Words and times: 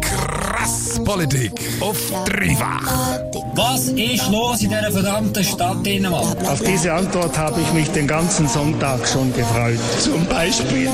Krass 0.00 1.00
Politik 1.04 1.52
auf 1.80 1.96
dreifach. 2.24 3.18
Was 3.54 3.88
ist 3.88 4.28
los 4.30 4.62
in 4.62 4.70
dieser 4.70 4.92
verdammten 4.92 5.42
Stadt 5.42 5.84
Dänemark? 5.84 6.36
Auf 6.46 6.62
diese 6.62 6.92
Antwort 6.92 7.36
habe 7.36 7.60
ich 7.60 7.72
mich 7.72 7.90
den 7.90 8.06
ganzen 8.06 8.48
Sonntag 8.48 9.06
schon 9.08 9.34
gefreut. 9.34 9.80
Zum 9.98 10.24
Beispiel. 10.26 10.88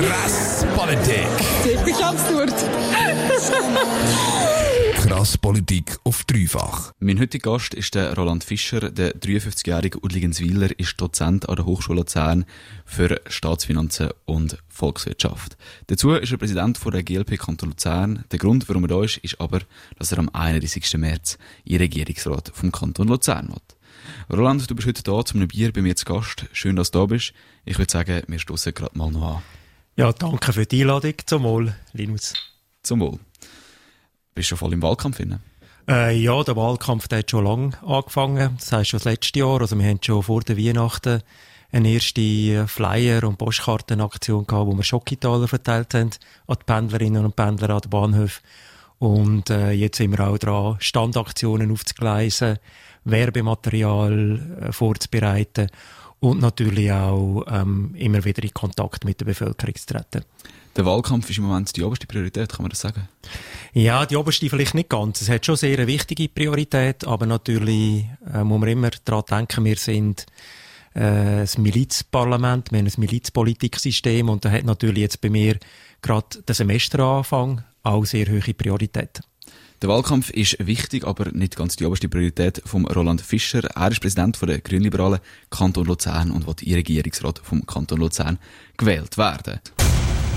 Krass 0.00 0.66
Politik. 0.76 1.28
Wirklich 1.64 2.04
absurd. 2.04 2.54
Krass 5.08 5.38
Politik 5.38 5.96
auf 6.04 6.24
dreifach. 6.24 6.92
Mein 6.98 7.18
heutiger 7.18 7.52
Gast 7.52 7.72
ist 7.72 7.94
der 7.94 8.14
Roland 8.14 8.44
Fischer. 8.44 8.90
Der 8.90 9.14
53-jährige 9.16 10.04
Udligenswiler 10.04 10.78
ist 10.78 11.00
Dozent 11.00 11.48
an 11.48 11.56
der 11.56 11.64
Hochschule 11.64 12.00
Luzern 12.00 12.44
für 12.84 13.18
Staatsfinanzen 13.26 14.10
und 14.26 14.58
Volkswirtschaft. 14.68 15.56
Dazu 15.86 16.10
ist 16.10 16.30
er 16.30 16.36
Präsident 16.36 16.78
der 16.84 17.02
GLP 17.02 17.38
Kanton 17.38 17.70
Luzern. 17.70 18.26
Der 18.30 18.38
Grund, 18.38 18.68
warum 18.68 18.84
er 18.84 18.88
da 18.88 19.02
ist, 19.02 19.16
ist 19.16 19.40
aber, 19.40 19.60
dass 19.98 20.12
er 20.12 20.18
am 20.18 20.28
31. 20.28 20.98
März 20.98 21.38
in 21.64 21.78
Regierungsrat 21.78 22.52
vom 22.52 22.70
Kanton 22.70 23.08
Luzern 23.08 23.48
wird. 23.48 23.78
Roland, 24.30 24.70
du 24.70 24.74
bist 24.74 24.88
heute 24.88 25.02
da 25.02 25.24
zum 25.24 25.48
Bier 25.48 25.72
bei 25.72 25.80
mir 25.80 25.96
zu 25.96 26.04
Gast. 26.04 26.44
Schön, 26.52 26.76
dass 26.76 26.90
du 26.90 26.98
da 26.98 27.06
bist. 27.06 27.32
Ich 27.64 27.78
würde 27.78 27.90
sagen, 27.90 28.24
wir 28.26 28.38
stoßen 28.38 28.74
gerade 28.74 28.98
mal 28.98 29.10
noch 29.10 29.36
an. 29.36 29.42
Ja, 29.96 30.12
danke 30.12 30.52
für 30.52 30.66
die 30.66 30.82
Einladung. 30.82 31.14
Zum 31.24 31.44
Wohl, 31.44 31.74
Linus. 31.94 32.34
Zum 32.82 33.00
Wohl. 33.00 33.18
Bist 34.38 34.50
schon 34.50 34.58
voll 34.58 34.72
im 34.72 34.82
Wahlkampf 34.82 35.16
drin? 35.16 35.40
Äh, 35.88 36.16
ja, 36.16 36.40
der 36.44 36.54
Wahlkampf 36.54 37.08
der 37.08 37.18
hat 37.18 37.30
schon 37.32 37.44
lange 37.44 37.72
angefangen. 37.84 38.54
Das 38.56 38.70
heisst 38.70 38.90
schon 38.90 38.98
das 38.98 39.04
letzte 39.04 39.40
Jahr. 39.40 39.60
Also 39.60 39.76
wir 39.76 39.84
haben 39.84 39.98
schon 40.00 40.22
vor 40.22 40.42
der 40.42 40.56
Weihnachten 40.56 41.22
eine 41.72 41.88
erste 41.88 42.68
Flyer- 42.68 43.24
und 43.24 43.36
Postkartenaktion 43.36 44.46
gehabt, 44.46 44.68
wo 44.68 44.76
wir 44.76 44.84
Schokitaler 44.84 45.48
verteilt 45.48 45.92
haben 45.92 46.10
an 46.46 46.56
die 46.56 46.64
Pendlerinnen 46.64 47.24
und 47.24 47.34
Pendler 47.34 47.70
an 47.70 47.80
den 47.80 47.90
Bahnhöfen. 47.90 48.44
Und 49.00 49.50
äh, 49.50 49.72
jetzt 49.72 49.96
sind 49.96 50.16
wir 50.16 50.24
auch 50.28 50.38
dran, 50.38 50.76
Standaktionen 50.78 51.72
aufzugleisen, 51.72 52.60
Werbematerial 53.02 54.68
äh, 54.68 54.72
vorzubereiten 54.72 55.66
und 56.20 56.40
natürlich 56.40 56.90
auch 56.92 57.44
ähm, 57.48 57.94
immer 57.96 58.24
wieder 58.24 58.42
in 58.42 58.52
Kontakt 58.52 59.04
mit 59.04 59.20
der 59.20 59.26
Bevölkerung 59.26 59.74
zu 59.74 59.86
treten. 59.86 60.24
Der 60.76 60.86
Wahlkampf 60.86 61.28
ist 61.28 61.38
im 61.38 61.44
Moment 61.44 61.76
die 61.76 61.82
oberste 61.82 62.06
Priorität, 62.06 62.50
kann 62.50 62.62
man 62.62 62.70
das 62.70 62.80
sagen? 62.80 63.08
Ja, 63.72 64.06
die 64.06 64.16
oberste 64.16 64.48
vielleicht 64.48 64.74
nicht 64.74 64.88
ganz. 64.88 65.20
Es 65.20 65.28
hat 65.28 65.44
schon 65.44 65.56
sehr 65.56 65.76
eine 65.76 65.86
wichtige 65.86 66.28
Priorität, 66.28 67.04
aber 67.04 67.26
natürlich 67.26 68.04
äh, 68.32 68.44
muss 68.44 68.60
man 68.60 68.68
immer 68.68 68.90
daran 69.04 69.24
denken, 69.28 69.64
wir 69.64 69.76
sind 69.76 70.26
äh, 70.94 71.42
ein 71.42 71.48
Milizparlament, 71.58 72.70
wir 72.70 72.78
haben 72.78 72.86
ein 72.86 72.92
Milizpolitiksystem 72.96 74.28
und 74.28 74.44
da 74.44 74.50
hat 74.50 74.64
natürlich 74.64 75.02
jetzt 75.02 75.20
bei 75.20 75.30
mir 75.30 75.58
gerade 76.00 76.42
der 76.46 76.54
Semesteranfang 76.54 77.62
auch 77.82 78.04
sehr 78.04 78.26
hohe 78.26 78.54
Priorität. 78.54 79.20
Der 79.80 79.88
Wahlkampf 79.88 80.30
ist 80.30 80.56
wichtig, 80.58 81.06
aber 81.06 81.30
nicht 81.30 81.54
ganz 81.54 81.76
die 81.76 81.86
oberste 81.86 82.08
Priorität 82.08 82.60
von 82.64 82.84
Roland 82.84 83.20
Fischer. 83.20 83.62
Er 83.76 83.92
ist 83.92 84.00
Präsident 84.00 84.36
von 84.36 84.48
der 84.48 84.60
Grünliberalen 84.60 85.20
Kanton 85.50 85.86
Luzern 85.86 86.32
und 86.32 86.48
wird 86.48 86.62
in 86.62 86.74
Regierungsrat 86.74 87.40
vom 87.44 87.64
Kanton 87.64 88.00
Luzern 88.00 88.40
gewählt 88.76 89.16
werden. 89.18 89.60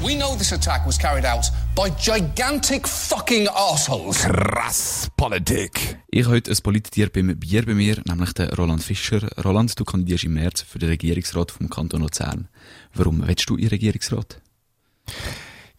We 0.03 0.15
know 0.15 0.35
this 0.35 0.53
attack 0.53 0.85
was 0.85 0.99
carried 0.99 1.25
out 1.25 1.51
by 1.75 1.89
gigantic 1.99 2.87
fucking 2.87 3.47
assholes. 3.47 4.19
Krass 4.19 5.09
Politik. 5.17 5.97
Ich 6.11 6.25
habe 6.25 6.35
heute 6.35 6.51
ein 6.51 6.57
Politier 6.57 7.09
beim 7.09 7.35
Bier 7.39 7.65
bei 7.65 7.73
mir, 7.73 7.99
nämlich 8.07 8.33
den 8.33 8.49
Roland 8.49 8.83
Fischer. 8.83 9.27
Roland, 9.43 9.79
du 9.79 9.85
kandidierst 9.85 10.25
im 10.25 10.33
März 10.33 10.61
für 10.61 10.77
den 10.77 10.89
Regierungsrat 10.89 11.49
vom 11.49 11.67
Kanton 11.67 12.01
Luzern. 12.01 12.47
Warum 12.93 13.27
willst 13.27 13.49
du 13.49 13.55
in 13.55 13.69
Regierungsrat? 13.69 14.39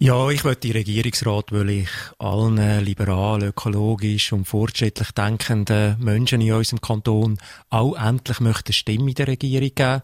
Ja, 0.05 0.31
ich 0.31 0.45
will 0.45 0.57
in 0.65 0.73
Regierungsrat, 0.73 1.53
weil 1.53 1.71
ich 1.71 1.89
allen 2.19 2.85
liberal, 2.85 3.41
ökologisch 3.45 4.33
und 4.33 4.47
fortschrittlich 4.47 5.13
denkenden 5.13 5.97
Menschen 6.01 6.41
in 6.41 6.55
unserem 6.55 6.81
Kanton 6.81 7.39
auch 7.71 7.95
endlich 7.95 8.41
möchte 8.41 8.73
Stimme 8.73 9.11
in 9.11 9.15
der 9.15 9.29
Regierung 9.29 9.73
geben. 9.73 10.03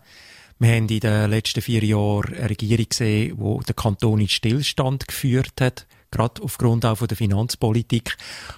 Wir 0.61 0.69
haben 0.77 0.89
in 0.89 1.01
den 1.01 1.31
letzten 1.31 1.63
vier 1.63 1.83
Jahren 1.83 2.33
eine 2.33 2.49
Regierung 2.49 2.89
gesehen, 2.89 3.37
die 3.37 3.65
den 3.67 3.75
Kanton 3.75 4.21
in 4.21 4.29
Stillstand 4.29 5.09
geführt 5.09 5.61
hat. 5.61 5.89
Gerade 6.11 6.43
aufgrund 6.43 6.87
auch 6.87 6.97
von 6.97 7.09
der 7.09 7.17
Finanzpolitik 7.17 8.17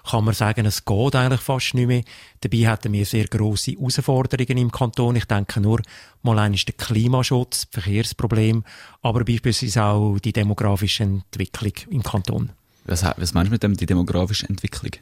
kann 0.08 0.24
man 0.24 0.34
sagen, 0.34 0.66
es 0.66 0.84
geht 0.84 1.16
eigentlich 1.16 1.40
fast 1.40 1.74
nicht 1.74 1.88
mehr. 1.88 2.02
Dabei 2.40 2.68
hatten 2.68 2.92
wir 2.92 3.04
sehr 3.04 3.26
grosse 3.26 3.72
Herausforderungen 3.72 4.58
im 4.58 4.70
Kanton. 4.70 5.16
Ich 5.16 5.24
denke 5.24 5.60
nur 5.60 5.82
mal 6.22 6.38
eines 6.38 6.64
der 6.64 6.74
Klimaschutz, 6.74 7.66
Verkehrsproblem, 7.70 8.64
aber 9.02 9.24
beispielsweise 9.24 9.82
auch 9.82 10.18
die 10.18 10.32
demografische 10.32 11.02
Entwicklung 11.02 11.72
im 11.90 12.02
Kanton. 12.02 12.50
Was, 12.84 13.04
was 13.04 13.34
meinst 13.34 13.48
du 13.48 13.52
mit 13.52 13.62
dem, 13.62 13.76
die 13.76 13.86
demografische 13.86 14.48
Entwicklung? 14.48 14.92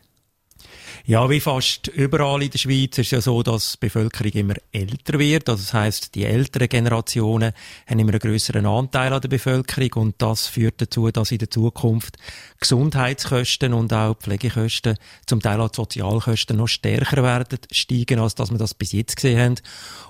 Ja, 1.08 1.30
wie 1.30 1.40
fast 1.40 1.88
überall 1.88 2.42
in 2.42 2.50
der 2.50 2.58
Schweiz 2.58 2.98
ist 2.98 3.12
ja 3.12 3.22
so, 3.22 3.42
dass 3.42 3.72
die 3.72 3.86
Bevölkerung 3.86 4.30
immer 4.32 4.54
älter 4.72 5.18
wird. 5.18 5.48
Also 5.48 5.62
das 5.62 5.72
heißt, 5.72 6.14
die 6.14 6.26
älteren 6.26 6.68
Generationen 6.68 7.54
haben 7.86 7.98
immer 7.98 8.10
einen 8.10 8.18
größeren 8.18 8.66
Anteil 8.66 9.14
an 9.14 9.22
der 9.22 9.30
Bevölkerung 9.30 10.08
und 10.08 10.16
das 10.18 10.48
führt 10.48 10.82
dazu, 10.82 11.10
dass 11.10 11.32
in 11.32 11.38
der 11.38 11.50
Zukunft 11.50 12.18
Gesundheitskosten 12.60 13.72
und 13.72 13.90
auch 13.94 14.18
Pflegekosten, 14.18 14.98
zum 15.24 15.40
Teil 15.40 15.62
auch 15.62 15.72
Sozialkosten 15.72 16.58
noch 16.58 16.66
stärker 16.66 17.22
werden 17.22 17.58
steigen, 17.72 18.18
als 18.18 18.34
dass 18.34 18.50
wir 18.50 18.58
das 18.58 18.74
bis 18.74 18.92
jetzt 18.92 19.16
gesehen 19.16 19.40
haben. 19.40 19.54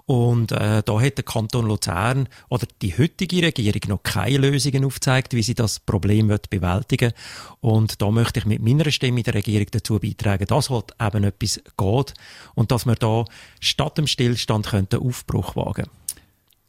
Und 0.06 0.50
äh, 0.50 0.82
da 0.82 1.00
hat 1.00 1.19
der 1.19 1.25
Kanton 1.25 1.66
Luzern 1.66 2.28
oder 2.48 2.66
die 2.82 2.98
heutige 2.98 3.42
Regierung 3.42 3.82
noch 3.87 4.03
keine 4.03 4.38
Lösungen 4.38 4.84
aufgezeigt, 4.84 5.34
wie 5.34 5.42
sie 5.44 5.54
das 5.54 5.78
Problem 5.78 6.28
wird 6.28 6.50
bewältigen. 6.50 7.12
Und 7.60 8.03
da 8.03 8.10
möchte 8.10 8.41
ich 8.41 8.47
mit 8.47 8.62
meiner 8.62 8.91
Stimme 8.91 9.22
der 9.22 9.34
Regierung 9.34 9.66
dazu 9.70 10.00
beitragen, 10.00 10.47
halt 10.50 10.88
eben 11.00 11.25
etwas 11.25 11.60
geht 11.76 12.15
und 12.54 12.71
dass 12.72 12.87
wir 12.87 12.94
da 12.94 13.25
statt 13.60 13.99
dem 13.99 14.06
Stillstand 14.06 14.72
einen 14.72 14.88
Aufbruch 14.94 15.56
wagen. 15.56 15.87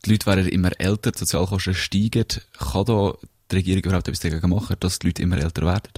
Die 0.06 0.12
Leute 0.12 0.26
werden 0.28 0.48
immer 0.48 0.72
älter, 0.80 1.12
die 1.12 1.20
Sozialkosten 1.20 1.74
steigen. 1.74 2.26
Kann 2.58 2.86
da 2.86 3.14
die 3.52 3.58
Regierung 3.58 3.84
überhaupt 3.84 4.08
etwas 4.08 4.20
dagegen 4.20 4.50
machen, 4.50 4.76
dass 4.80 5.00
die 5.00 5.08
Leute 5.08 5.22
immer 5.22 5.38
älter 5.38 5.64
werden? 5.64 5.90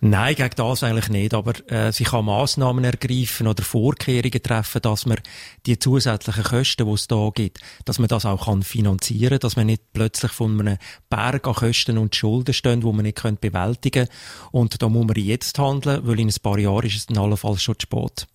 Nein, 0.00 0.34
gegen 0.34 0.54
das 0.56 0.82
eigentlich 0.82 1.08
nicht. 1.08 1.34
Aber 1.34 1.52
äh, 1.70 1.92
sie 1.92 2.04
kann 2.04 2.24
Massnahmen 2.24 2.84
ergreifen 2.84 3.46
oder 3.46 3.62
Vorkehrungen 3.62 4.42
treffen, 4.42 4.82
dass 4.82 5.06
man 5.06 5.18
die 5.66 5.78
zusätzlichen 5.78 6.44
Kosten, 6.44 6.86
die 6.86 6.92
es 6.92 7.08
da 7.08 7.30
gibt, 7.34 7.58
dass 7.84 7.98
man 7.98 8.08
das 8.08 8.26
auch 8.26 8.46
kann 8.46 8.62
finanzieren 8.62 9.38
dass 9.38 9.56
man 9.56 9.66
nicht 9.66 9.82
plötzlich 9.92 10.32
von 10.32 10.60
einem 10.60 10.78
Berg 11.10 11.46
an 11.46 11.54
Kosten 11.54 11.98
und 11.98 12.14
Schulden 12.14 12.54
stehen, 12.54 12.82
wo 12.82 12.92
man 12.92 13.04
nicht 13.04 13.18
können 13.18 13.38
bewältigen 13.40 14.08
Und 14.50 14.82
da 14.82 14.88
muss 14.88 15.06
man 15.06 15.16
jetzt 15.16 15.58
handeln, 15.58 16.06
weil 16.06 16.20
in 16.20 16.28
ein 16.28 16.34
paar 16.42 16.58
Jahren 16.58 16.86
ist 16.86 16.96
es 16.96 17.06
dann 17.06 17.18
allenfalls 17.18 17.62
schon 17.62 17.78
zu 17.78 17.86
spät. 17.86 18.26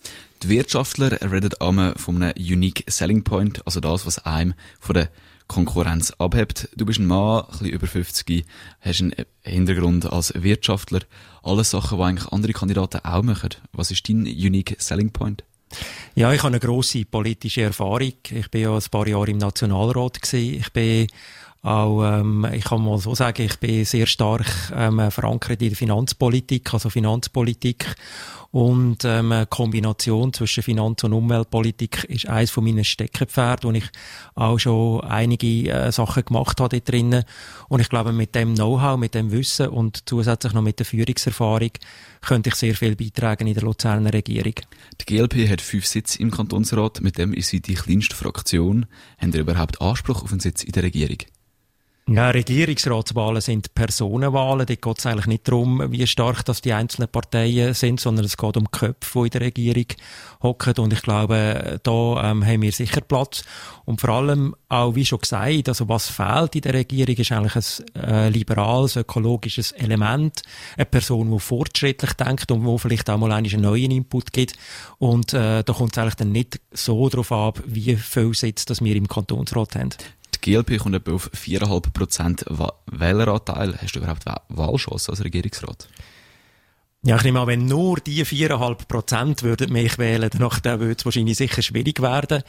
Die 0.43 0.49
Wirtschaftler 0.49 1.19
reden 1.31 1.53
einmal 1.59 1.95
von 1.97 2.21
einem 2.21 2.33
Unique 2.37 2.83
Selling 2.87 3.23
Point, 3.23 3.65
also 3.65 3.79
das, 3.79 4.05
was 4.05 4.19
einem 4.19 4.53
von 4.79 4.93
der 4.93 5.09
Konkurrenz 5.47 6.11
abhebt. 6.11 6.69
Du 6.75 6.85
bist 6.85 6.99
ein 6.99 7.05
Mann, 7.05 7.41
ein 7.41 7.51
bisschen 7.51 7.67
über 7.67 7.87
50, 7.87 8.45
hast 8.81 9.01
einen 9.01 9.13
Hintergrund 9.41 10.11
als 10.11 10.33
Wirtschaftler. 10.35 11.01
Alles 11.43 11.71
Sachen, 11.71 11.97
die 11.97 12.03
eigentlich 12.03 12.31
andere 12.31 12.53
Kandidaten 12.53 12.99
auch 13.03 13.23
machen. 13.23 13.49
Was 13.71 13.91
ist 13.91 14.07
dein 14.09 14.23
Unique 14.23 14.75
Selling 14.79 15.11
Point? 15.11 15.43
Ja, 16.15 16.31
ich 16.33 16.39
habe 16.39 16.49
eine 16.49 16.59
grosse 16.59 17.05
politische 17.05 17.61
Erfahrung. 17.61 18.13
Ich 18.29 18.49
bin 18.49 18.61
ja 18.61 18.73
ein 18.73 18.83
paar 18.89 19.07
Jahre 19.07 19.29
im 19.29 19.37
Nationalrat 19.37 20.21
gewesen. 20.21 20.59
Ich 20.59 20.71
bin 20.71 21.07
auch, 21.61 22.03
ähm, 22.03 22.47
ich 22.53 22.65
kann 22.65 22.83
mal 22.83 22.97
so 22.97 23.15
sagen, 23.15 23.43
ich 23.43 23.59
bin 23.59 23.83
sehr 23.85 24.05
stark 24.05 24.45
ähm, 24.75 25.11
verankert 25.11 25.61
in 25.61 25.69
der 25.69 25.77
Finanzpolitik, 25.77 26.73
also 26.73 26.89
Finanzpolitik 26.89 27.95
und 28.51 29.03
ähm, 29.03 29.45
Kombination 29.49 30.33
zwischen 30.33 30.63
Finanz- 30.63 31.03
und 31.03 31.13
Umweltpolitik 31.13 32.05
ist 32.05 32.27
eines 32.27 32.49
von 32.49 32.63
meinen 32.63 32.85
Steckenpferden, 32.85 33.69
wo 33.69 33.75
ich 33.75 33.89
auch 34.35 34.57
schon 34.57 35.01
einige 35.01 35.69
äh, 35.69 35.91
Sachen 35.91 36.25
gemacht 36.25 36.59
habe 36.59 36.69
dort 36.69 36.89
drinnen. 36.89 37.23
Und 37.67 37.81
ich 37.81 37.89
glaube, 37.89 38.13
mit 38.13 38.35
dem 38.35 38.55
Know-how, 38.55 38.97
mit 38.97 39.15
dem 39.15 39.31
Wissen 39.31 39.67
und 39.67 40.07
zusätzlich 40.07 40.53
noch 40.53 40.61
mit 40.61 40.79
der 40.79 40.85
Führungserfahrung 40.85 41.71
könnte 42.21 42.49
ich 42.49 42.55
sehr 42.55 42.73
viel 42.73 42.95
beitragen 42.95 43.47
in 43.47 43.53
der 43.53 43.63
Luzerner 43.63 44.13
Regierung. 44.13 44.55
Die 45.01 45.05
GLP 45.05 45.49
hat 45.49 45.61
fünf 45.61 45.85
Sitze 45.85 46.19
im 46.21 46.31
Kantonsrat, 46.31 47.01
mit 47.01 47.17
dem 47.17 47.33
ist 47.33 47.49
sie 47.49 47.61
die 47.61 47.75
kleinste 47.75 48.15
Fraktion. 48.15 48.85
Haben 49.19 49.33
Sie 49.33 49.39
überhaupt 49.39 49.81
Anspruch 49.81 50.23
auf 50.23 50.31
einen 50.31 50.39
Sitz 50.39 50.63
in 50.63 50.71
der 50.71 50.83
Regierung? 50.83 51.17
Ja, 52.09 52.29
Regierungsratswahlen 52.29 53.41
sind 53.41 53.75
Personenwahlen. 53.75 54.65
Dort 54.65 54.81
geht 54.81 54.97
es 54.97 55.05
eigentlich 55.05 55.27
nicht 55.27 55.45
darum, 55.45 55.91
wie 55.91 56.07
stark 56.07 56.45
das 56.45 56.61
die 56.61 56.71
einzelnen 56.71 57.09
Parteien 57.09 57.73
sind, 57.73 57.99
sondern 57.99 58.23
es 58.23 58.37
geht 58.37 58.55
um 58.55 58.63
die 58.63 58.79
Köpfe, 58.79 59.19
die 59.19 59.25
in 59.25 59.29
der 59.31 59.41
Regierung 59.41 59.85
hocken. 60.41 60.73
Und 60.77 60.93
ich 60.93 61.01
glaube, 61.01 61.81
da 61.83 62.31
ähm, 62.31 62.45
haben 62.45 62.61
wir 62.61 62.71
sicher 62.71 63.01
Platz. 63.01 63.43
Und 63.83 63.99
vor 63.99 64.11
allem 64.11 64.55
auch, 64.69 64.95
wie 64.95 65.03
schon 65.03 65.19
gesagt, 65.19 65.67
also 65.67 65.89
was 65.89 66.09
fehlt 66.09 66.55
in 66.55 66.61
der 66.61 66.75
Regierung, 66.75 67.15
ist 67.15 67.31
eigentlich 67.33 67.55
ein 67.95 68.01
äh, 68.01 68.29
liberales, 68.29 68.95
ökologisches 68.95 69.73
Element. 69.73 70.43
Eine 70.77 70.85
Person, 70.85 71.29
die 71.29 71.39
fortschrittlich 71.39 72.13
denkt 72.13 72.49
und 72.51 72.63
wo 72.63 72.77
vielleicht 72.77 73.09
auch 73.09 73.17
mal 73.17 73.33
einen 73.33 73.61
neuen 73.61 73.91
Input 73.91 74.31
gibt. 74.31 74.53
Und 74.97 75.33
äh, 75.33 75.61
da 75.61 75.73
kommt 75.73 75.91
es 75.91 75.97
eigentlich 75.97 76.15
dann 76.15 76.31
nicht 76.31 76.61
so 76.71 77.09
darauf 77.09 77.33
ab, 77.33 77.61
wie 77.65 77.97
viel 77.97 78.33
Sitz 78.33 78.63
das 78.63 78.81
wir 78.81 78.95
im 78.95 79.09
Kantonsrat 79.09 79.75
haben. 79.75 79.89
Die 80.43 80.51
GLP 80.51 80.79
kommt 80.79 80.95
etwa 80.95 81.13
auf 81.13 81.29
4,5% 81.33 82.71
Wähleranteil. 82.85 83.77
Hast 83.81 83.95
du 83.95 83.99
überhaupt 83.99 84.25
Wahlchance 84.49 85.09
als 85.11 85.23
Regierungsrat? 85.23 85.87
Ja, 87.03 87.15
ich 87.15 87.23
nehme 87.23 87.39
an, 87.39 87.47
wenn 87.47 87.65
nur 87.67 87.99
die 87.99 88.25
4,5 88.25 88.87
Prozent 88.87 89.43
würden 89.43 89.71
mich 89.71 89.99
wählen, 89.99 90.29
dann 90.31 90.79
würde 90.79 90.95
es 90.97 91.05
wahrscheinlich 91.05 91.37
sicher 91.37 91.61
schwierig 91.61 92.01
werden. 92.01 92.41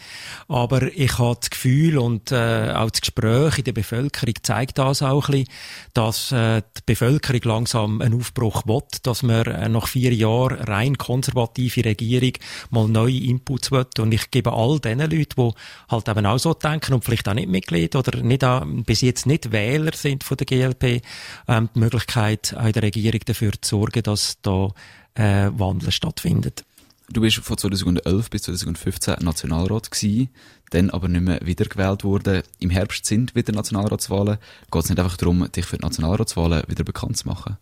Aber 0.49 0.83
ich 0.97 1.19
habe 1.19 1.37
das 1.39 1.51
Gefühl 1.51 1.99
und 1.99 2.33
äh, 2.33 2.73
auch 2.75 2.91
das 2.91 3.03
Gespräch 3.03 3.59
in 3.59 3.65
der 3.65 3.73
Bevölkerung 3.73 4.35
zeigt 4.43 4.79
das 4.79 5.03
auch 5.03 5.29
ein 5.29 5.45
bisschen, 5.45 5.49
dass 5.93 6.33
äh, 6.33 6.63
die 6.79 6.83
Bevölkerung 6.87 7.43
langsam 7.45 8.01
einen 8.01 8.19
Aufbruch 8.19 8.67
will, 8.67 8.81
dass 9.03 9.23
man 9.23 9.47
äh, 9.47 9.69
nach 9.69 9.87
vier 9.87 10.15
Jahren 10.15 10.59
rein 10.61 10.97
konservative 10.97 11.85
Regierung 11.85 12.33
mal 12.71 12.89
neue 12.89 13.21
Inputs 13.21 13.71
will. 13.71 13.87
Und 13.99 14.13
ich 14.13 14.31
gebe 14.31 14.55
all 14.55 14.81
den 14.81 15.01
Leuten, 15.01 15.27
die 15.37 15.53
halt 15.91 16.09
eben 16.09 16.27
auch 16.27 16.39
so 16.39 16.55
denken 16.55 16.95
und 16.95 17.05
vielleicht 17.05 17.29
auch 17.29 17.35
nicht 17.35 17.51
Mitglied 17.51 17.95
oder 17.95 18.23
nicht 18.23 18.43
auch, 18.45 18.65
bis 18.67 19.03
jetzt 19.03 19.27
nicht 19.27 19.53
Wähler 19.53 19.93
sind 19.95 20.25
von 20.25 20.39
der 20.39 20.47
GLP, 20.47 21.03
ähm, 21.47 21.69
die 21.75 21.79
Möglichkeit, 21.79 22.57
auch 22.59 22.65
in 22.65 22.73
der 22.73 22.83
Regierung 22.83 23.21
dafür 23.27 23.53
zu 23.61 23.77
sorgen, 23.77 24.03
dass 24.03 24.39
da 24.49 24.73
äh, 25.15 25.51
Wandel 25.59 25.91
stattfindet. 25.91 26.65
Du 27.11 27.23
bist 27.23 27.39
von 27.39 27.57
2011 27.57 28.29
bis 28.29 28.43
2015 28.43 29.17
Nationalrat 29.21 29.91
gewesen, 29.91 30.29
dann 30.71 30.91
aber 30.91 31.09
nicht 31.09 31.23
mehr 31.23 31.41
wiedergewählt 31.43 32.05
worden. 32.05 32.43
Im 32.59 32.69
Herbst 32.69 33.07
sind 33.07 33.35
wieder 33.35 33.53
Nationalratswahlen. 33.53 34.37
Geht 34.71 34.85
es 34.85 34.91
nicht 34.91 34.99
einfach 34.99 35.17
darum, 35.17 35.51
dich 35.51 35.65
für 35.65 35.79
die 35.79 35.85
Nationalratswahlen 35.85 36.65
wieder 36.69 36.85
bekannt 36.85 37.17
zu 37.17 37.27
machen? 37.27 37.57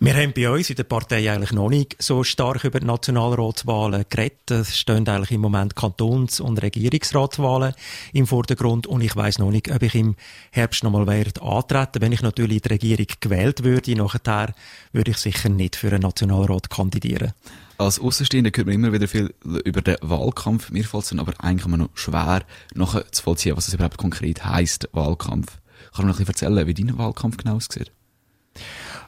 Wir 0.00 0.14
haben 0.14 0.32
bei 0.32 0.48
uns 0.48 0.70
in 0.70 0.76
der 0.76 0.84
Partei 0.84 1.28
eigentlich 1.28 1.50
noch 1.50 1.68
nicht 1.68 1.96
so 2.00 2.22
stark 2.22 2.62
über 2.62 2.78
Nationalratswahlen 2.78 4.04
geredet. 4.08 4.48
Es 4.52 4.78
stehen 4.78 5.08
eigentlich 5.08 5.32
im 5.32 5.40
Moment 5.40 5.74
Kantons- 5.74 6.40
und 6.40 6.62
Regierungsratswahlen 6.62 7.74
im 8.12 8.28
Vordergrund 8.28 8.86
und 8.86 9.00
ich 9.00 9.16
weiß 9.16 9.40
noch 9.40 9.50
nicht, 9.50 9.72
ob 9.72 9.82
ich 9.82 9.96
im 9.96 10.14
Herbst 10.52 10.84
nochmal 10.84 11.08
werde 11.08 11.42
antreten. 11.42 12.00
Wenn 12.00 12.12
ich 12.12 12.22
natürlich 12.22 12.62
die 12.62 12.68
Regierung 12.68 13.06
gewählt 13.18 13.64
würde, 13.64 13.96
nachher 13.96 14.54
würde 14.92 15.10
ich 15.10 15.16
sicher 15.16 15.48
nicht 15.48 15.74
für 15.74 15.88
einen 15.88 16.02
Nationalrat 16.02 16.70
kandidieren. 16.70 17.32
Als 17.78 17.98
Außenstehender 17.98 18.52
hört 18.54 18.66
man 18.66 18.76
immer 18.76 18.92
wieder 18.92 19.08
viel 19.08 19.34
über 19.64 19.82
den 19.82 19.96
Wahlkampf. 20.00 20.70
Mir 20.70 20.84
fällt 20.84 21.02
es 21.02 21.08
dann 21.08 21.18
aber 21.18 21.32
eigentlich 21.38 21.66
immer 21.66 21.76
noch 21.76 21.90
schwer, 21.94 22.44
nachher 22.72 23.10
zu 23.10 23.20
vollziehen, 23.20 23.56
was 23.56 23.66
es 23.66 23.74
überhaupt 23.74 23.98
konkret 23.98 24.44
heisst, 24.44 24.88
Wahlkampf. 24.92 25.58
Kann 25.92 26.04
man 26.04 26.12
noch 26.12 26.20
ein 26.20 26.24
bisschen 26.24 26.48
erzählen, 26.48 26.66
wie 26.68 26.74
dein 26.74 26.98
Wahlkampf 26.98 27.36
genau 27.36 27.56
aussieht? 27.56 27.90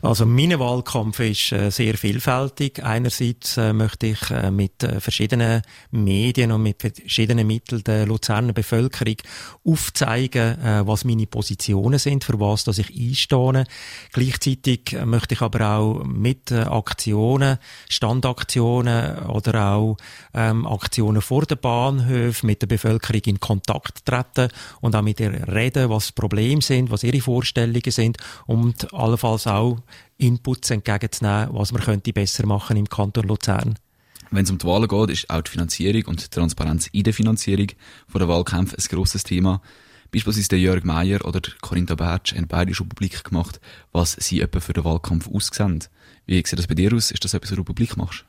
Also 0.02 0.24
mein 0.24 0.58
Wahlkampf 0.58 1.20
ist 1.20 1.52
äh, 1.52 1.68
sehr 1.70 1.98
vielfältig. 1.98 2.82
Einerseits 2.82 3.58
äh, 3.58 3.74
möchte 3.74 4.06
ich 4.06 4.30
äh, 4.30 4.50
mit 4.50 4.82
verschiedenen 4.98 5.60
Medien 5.90 6.52
und 6.52 6.62
mit 6.62 6.80
verschiedenen 6.80 7.46
Mitteln 7.46 7.84
der 7.84 8.06
Luzerner 8.06 8.54
Bevölkerung 8.54 9.16
aufzeigen, 9.64 10.56
was 10.86 11.04
meine 11.04 11.26
Positionen 11.26 11.98
sind, 11.98 12.24
für 12.24 12.40
was 12.40 12.64
dass 12.64 12.78
ich 12.78 12.90
einstehe. 12.90 13.64
Gleichzeitig 14.12 14.96
möchte 15.04 15.34
ich 15.34 15.42
aber 15.42 15.76
auch 15.76 16.04
mit 16.04 16.50
Aktionen, 16.52 17.58
Standaktionen 17.88 19.18
oder 19.26 19.72
auch 19.72 19.96
ähm, 20.34 20.66
Aktionen 20.66 21.20
vor 21.20 21.44
der 21.44 21.56
Bahnhöfen 21.56 22.46
mit 22.46 22.62
der 22.62 22.68
Bevölkerung 22.68 23.22
in 23.26 23.40
Kontakt 23.40 24.06
treten 24.06 24.48
und 24.80 24.96
auch 24.96 25.02
mit 25.02 25.20
ihr 25.20 25.46
reden, 25.48 25.90
was 25.90 26.12
Probleme 26.12 26.62
sind, 26.62 26.90
was 26.90 27.04
ihre 27.04 27.20
Vorstellungen 27.20 27.82
sind 27.90 28.16
und 28.46 28.92
allenfalls 28.94 29.46
auch 29.46 29.78
Inputs 30.20 30.70
entgegenzunehmen, 30.70 31.48
was 31.52 31.72
man 31.72 31.82
könnte 31.82 32.12
besser 32.12 32.46
machen 32.46 32.76
im 32.76 32.88
Kanton 32.88 33.26
Luzern. 33.26 33.74
Wenn 34.30 34.44
es 34.44 34.50
um 34.50 34.58
die 34.58 34.66
Wahlen 34.66 34.86
geht, 34.86 35.10
ist 35.10 35.30
auch 35.30 35.42
die 35.42 35.50
Finanzierung 35.50 36.04
und 36.04 36.24
die 36.24 36.28
Transparenz 36.28 36.86
in 36.88 37.02
der 37.02 37.14
Finanzierung 37.14 37.66
der 38.14 38.28
Wahlkämpfe 38.28 38.76
ein 38.76 38.96
grosses 38.96 39.24
Thema. 39.24 39.60
Beispielsweise 40.12 40.48
der 40.48 40.58
Jörg 40.58 40.84
Meier 40.84 41.24
oder 41.24 41.40
Corinna 41.60 41.94
Bertsch 41.94 42.34
haben 42.34 42.46
beide 42.46 42.74
schon 42.74 42.88
publik 42.88 43.24
gemacht, 43.24 43.60
was 43.92 44.12
sie 44.12 44.40
etwa 44.40 44.60
für 44.60 44.72
den 44.72 44.84
Wahlkampf 44.84 45.28
aussehen. 45.28 45.84
Wie 46.26 46.36
sieht 46.36 46.58
das 46.58 46.66
bei 46.66 46.74
dir 46.74 46.92
aus? 46.92 47.10
Ist 47.10 47.24
das 47.24 47.34
etwas, 47.34 47.50
was 47.50 47.56
du 47.56 47.64
publik 47.64 47.96
machst? 47.96 48.24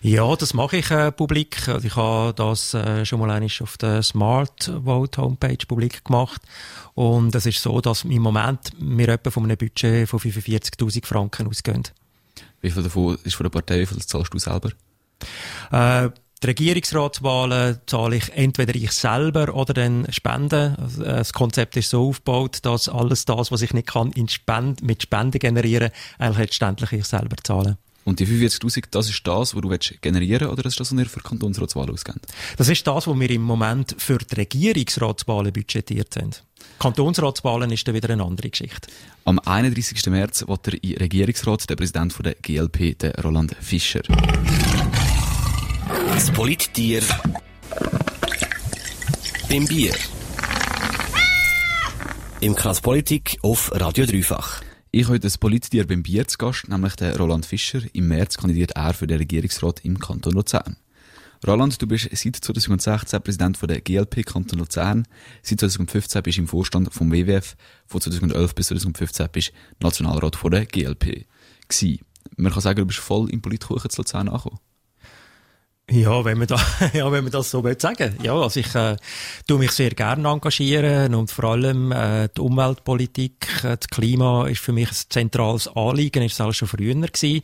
Ja, 0.00 0.34
das 0.34 0.54
mache 0.54 0.78
ich 0.78 0.90
äh, 0.90 1.12
publik. 1.12 1.68
Also 1.68 1.86
ich 1.86 1.96
habe 1.96 2.34
das 2.34 2.74
äh, 2.74 3.04
schon 3.04 3.20
mal 3.20 3.46
auf 3.60 3.76
der 3.78 4.02
Smart 4.02 4.72
Vote 4.84 5.20
Homepage 5.22 5.66
publik 5.66 6.04
gemacht. 6.04 6.42
Und 6.94 7.34
es 7.34 7.46
ist 7.46 7.62
so, 7.62 7.80
dass 7.80 8.04
im 8.04 8.22
Moment 8.22 8.72
wir 8.78 9.08
etwa 9.08 9.30
von 9.30 9.44
einem 9.44 9.56
Budget 9.56 10.08
von 10.08 10.18
45.000 10.18 11.06
Franken 11.06 11.48
ausgehen. 11.48 11.84
Wie 12.60 12.70
viel 12.70 12.82
davon 12.82 13.18
ist 13.24 13.34
von 13.34 13.44
der 13.44 13.50
Partei, 13.50 13.80
wie 13.80 13.86
viel 13.86 13.98
zahlst 13.98 14.32
du 14.34 14.38
selber? 14.38 14.70
Äh, 15.70 16.10
die 16.42 16.46
Regierungsratswahlen 16.48 17.78
zahle 17.86 18.16
ich 18.16 18.32
entweder 18.32 18.74
ich 18.74 18.90
selber 18.90 19.54
oder 19.54 19.74
dann 19.74 20.06
Spenden. 20.10 20.74
Also, 20.76 21.04
äh, 21.04 21.16
das 21.16 21.32
Konzept 21.32 21.76
ist 21.76 21.90
so 21.90 22.08
aufgebaut, 22.08 22.58
dass 22.62 22.88
alles 22.88 23.24
das, 23.24 23.52
was 23.52 23.62
ich 23.62 23.72
nicht 23.72 23.88
kann, 23.88 24.10
in 24.12 24.28
Spend 24.28 24.82
mit 24.82 25.02
Spenden 25.02 25.38
generieren, 25.38 25.90
eigentlich 26.18 26.50
letztendlich 26.50 26.92
ich 26.92 27.04
selber 27.04 27.36
zahle. 27.44 27.78
Und 28.04 28.18
die 28.18 28.26
45.000, 28.26 28.84
das 28.90 29.08
ist 29.08 29.26
das, 29.26 29.54
was 29.54 29.60
du 29.60 29.70
willst 29.70 30.02
generieren 30.02 30.48
oder 30.48 30.64
ist 30.66 30.80
das, 30.80 30.92
was 30.92 30.98
ihr 30.98 31.06
für 31.06 31.20
Kantonsratswahlen 31.20 31.90
ausgebt? 31.90 32.26
Das 32.56 32.68
ist 32.68 32.86
das, 32.86 33.06
was 33.06 33.18
wir 33.18 33.30
im 33.30 33.42
Moment 33.42 33.94
für 33.98 34.18
die 34.18 34.34
Regierungsratswahlen 34.34 35.52
budgetiert 35.52 36.16
haben. 36.16 36.30
Kantonsratswahlen 36.78 37.70
ist 37.70 37.86
dann 37.86 37.94
wieder 37.94 38.10
eine 38.10 38.24
andere 38.24 38.50
Geschichte. 38.50 38.88
Am 39.24 39.38
31. 39.38 40.04
März 40.06 40.44
wird 40.48 40.66
der 40.66 40.72
Regierungsrat 41.00 41.70
der 41.70 41.76
Präsident 41.76 42.14
der 42.24 42.34
GLP, 42.34 42.98
der 42.98 43.14
Roland 43.22 43.54
Fischer. 43.60 44.02
Das 46.08 46.30
Polittier 46.32 47.02
beim 49.48 49.66
Bier. 49.66 49.94
Im 52.40 52.56
Krass 52.56 52.80
Politik 52.80 53.38
auf 53.42 53.70
Radio 53.72 54.04
Dreifach. 54.06 54.62
Ich 54.94 55.04
habe 55.04 55.14
heute 55.14 55.20
das 55.20 55.38
Polittier 55.38 55.86
beim 55.86 56.02
Bier 56.02 56.28
zu 56.28 56.36
Gast, 56.36 56.68
nämlich 56.68 56.96
der 56.96 57.16
Roland 57.16 57.46
Fischer. 57.46 57.80
Im 57.94 58.08
März 58.08 58.36
kandidiert 58.36 58.72
er 58.72 58.92
für 58.92 59.06
den 59.06 59.16
Regierungsrat 59.16 59.82
im 59.86 59.98
Kanton 59.98 60.34
Luzern. 60.34 60.76
Roland, 61.46 61.80
du 61.80 61.86
bist 61.86 62.10
seit 62.12 62.36
2016 62.36 63.22
Präsident 63.22 63.58
der 63.62 63.80
GLP 63.80 64.22
Kanton 64.26 64.58
Luzern. 64.58 65.08
Seit 65.42 65.60
2015 65.60 66.22
bist 66.22 66.36
du 66.36 66.42
im 66.42 66.46
Vorstand 66.46 66.92
vom 66.92 67.10
WWF. 67.10 67.56
Von 67.86 68.02
2011 68.02 68.54
bis 68.54 68.66
2015 68.66 69.28
bist 69.32 69.52
du 69.80 69.86
Nationalrat 69.86 70.38
der 70.52 70.66
GLP. 70.66 71.24
Gewesen. 71.66 72.00
Man 72.36 72.52
kann 72.52 72.60
sagen, 72.60 72.80
du 72.80 72.84
bist 72.84 72.98
voll 72.98 73.30
im 73.30 73.40
Politkuchen 73.40 73.88
zu 73.88 74.02
Luzern 74.02 74.28
angekommen. 74.28 74.58
Ja, 75.90 76.24
wenn 76.24 76.38
man 76.38 76.46
da, 76.46 76.56
ja, 76.92 77.10
wenn 77.10 77.24
man 77.24 77.32
das 77.32 77.50
so 77.50 77.64
will 77.64 77.78
sagen. 77.78 78.16
Ja, 78.22 78.34
also 78.34 78.60
ich 78.60 78.72
äh, 78.74 78.96
tue 79.48 79.58
mich 79.58 79.72
sehr 79.72 79.90
gerne 79.90 80.28
engagieren 80.28 81.14
und 81.14 81.30
vor 81.30 81.44
allem 81.44 81.90
äh, 81.90 82.28
die 82.34 82.40
Umweltpolitik, 82.40 83.64
äh, 83.64 83.76
das 83.76 83.88
Klima 83.90 84.46
ist 84.46 84.60
für 84.60 84.72
mich 84.72 84.88
ein 84.88 84.96
zentrales 85.08 85.68
Anliegen, 85.68 86.22
ist 86.22 86.34
es 86.34 86.40
alles 86.40 86.56
schon 86.56 86.68
früher 86.68 86.94
gewesen. 86.94 87.42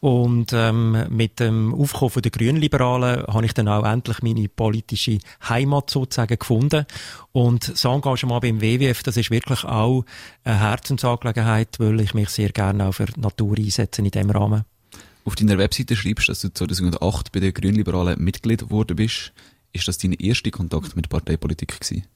Und 0.00 0.52
ähm, 0.52 1.06
mit 1.08 1.40
dem 1.40 1.74
Aufkommen 1.74 2.22
der 2.22 2.30
Grünliberalen 2.30 3.26
habe 3.26 3.46
ich 3.46 3.54
dann 3.54 3.68
auch 3.68 3.84
endlich 3.84 4.22
meine 4.22 4.48
politische 4.48 5.18
Heimat 5.48 5.88
sozusagen 5.88 6.38
gefunden. 6.38 6.84
Und 7.32 7.68
das 7.70 7.84
Engagement 7.84 8.42
beim 8.42 8.60
WWF, 8.60 9.02
das 9.02 9.16
ist 9.16 9.30
wirklich 9.30 9.64
auch 9.64 10.04
eine 10.44 10.60
Herzensangelegenheit, 10.60 11.80
weil 11.80 12.00
ich 12.00 12.12
mich 12.12 12.28
sehr 12.28 12.50
gerne 12.50 12.88
auch 12.88 12.92
für 12.92 13.06
die 13.06 13.18
Natur 13.18 13.56
einsetze 13.56 14.02
in 14.02 14.10
diesem 14.10 14.30
Rahmen 14.30 14.64
auf 15.28 15.34
deiner 15.34 15.58
Webseite 15.58 15.94
schreibst, 15.94 16.30
dass 16.30 16.40
du 16.40 16.48
2008 16.48 17.32
bei 17.32 17.40
den 17.40 17.52
Grünliberalen 17.52 18.18
Mitglied 18.18 18.60
geworden 18.60 18.96
bist. 18.96 19.34
Ist 19.74 19.86
das 19.86 19.98
dein 19.98 20.14
erster 20.14 20.50
Kontakt 20.50 20.96
mit 20.96 21.10
Parteipolitik 21.10 21.78
gewesen? 21.78 22.06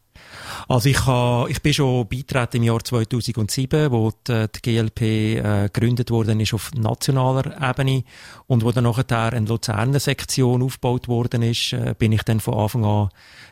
Also 0.68 0.88
ich, 0.88 1.06
ha, 1.06 1.46
ich 1.48 1.62
bin 1.62 1.74
schon 1.74 2.08
beitreten 2.08 2.58
im 2.58 2.62
Jahr 2.64 2.82
2007, 2.82 3.90
wo 3.90 4.12
die, 4.26 4.46
die 4.54 4.62
GLP 4.62 5.00
äh, 5.00 5.68
gegründet 5.72 6.10
worden 6.10 6.40
ist 6.40 6.54
auf 6.54 6.70
nationaler 6.74 7.56
Ebene 7.60 8.04
und 8.46 8.64
wo 8.64 8.72
dann 8.72 8.84
nachher 8.84 9.32
eine 9.32 9.46
Luzerner 9.46 10.00
Sektion 10.00 10.62
aufgebaut 10.62 11.08
worden 11.08 11.42
ist, 11.42 11.72
äh, 11.72 11.94
bin 11.98 12.12
ich 12.12 12.22
dann 12.22 12.40
von 12.40 12.54
Anfang 12.54 12.84
an 12.84 13.08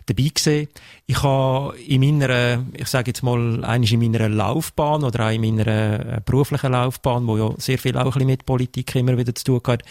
dabei 0.07 0.31
gewesen. 0.35 0.69
Ich 1.07 1.23
habe 1.23 1.77
in 1.79 2.01
meiner, 2.01 2.65
ich 2.73 2.89
sage 2.89 3.11
jetzt 3.11 3.23
mal, 3.23 3.65
eigentlich 3.65 3.93
in 3.93 4.01
meiner 4.01 4.29
Laufbahn 4.29 5.05
oder 5.05 5.27
auch 5.27 5.31
in 5.31 5.41
meiner 5.41 5.67
äh, 5.67 6.21
beruflichen 6.25 6.73
Laufbahn, 6.73 7.27
wo 7.27 7.37
ja 7.37 7.51
sehr 7.59 7.79
viel 7.79 7.97
auch 7.97 8.15
mit 8.17 8.47
Politik 8.47 8.95
immer 8.95 9.17
wieder 9.17 9.35
zu 9.35 9.45
tun 9.45 9.61
hat, 9.67 9.83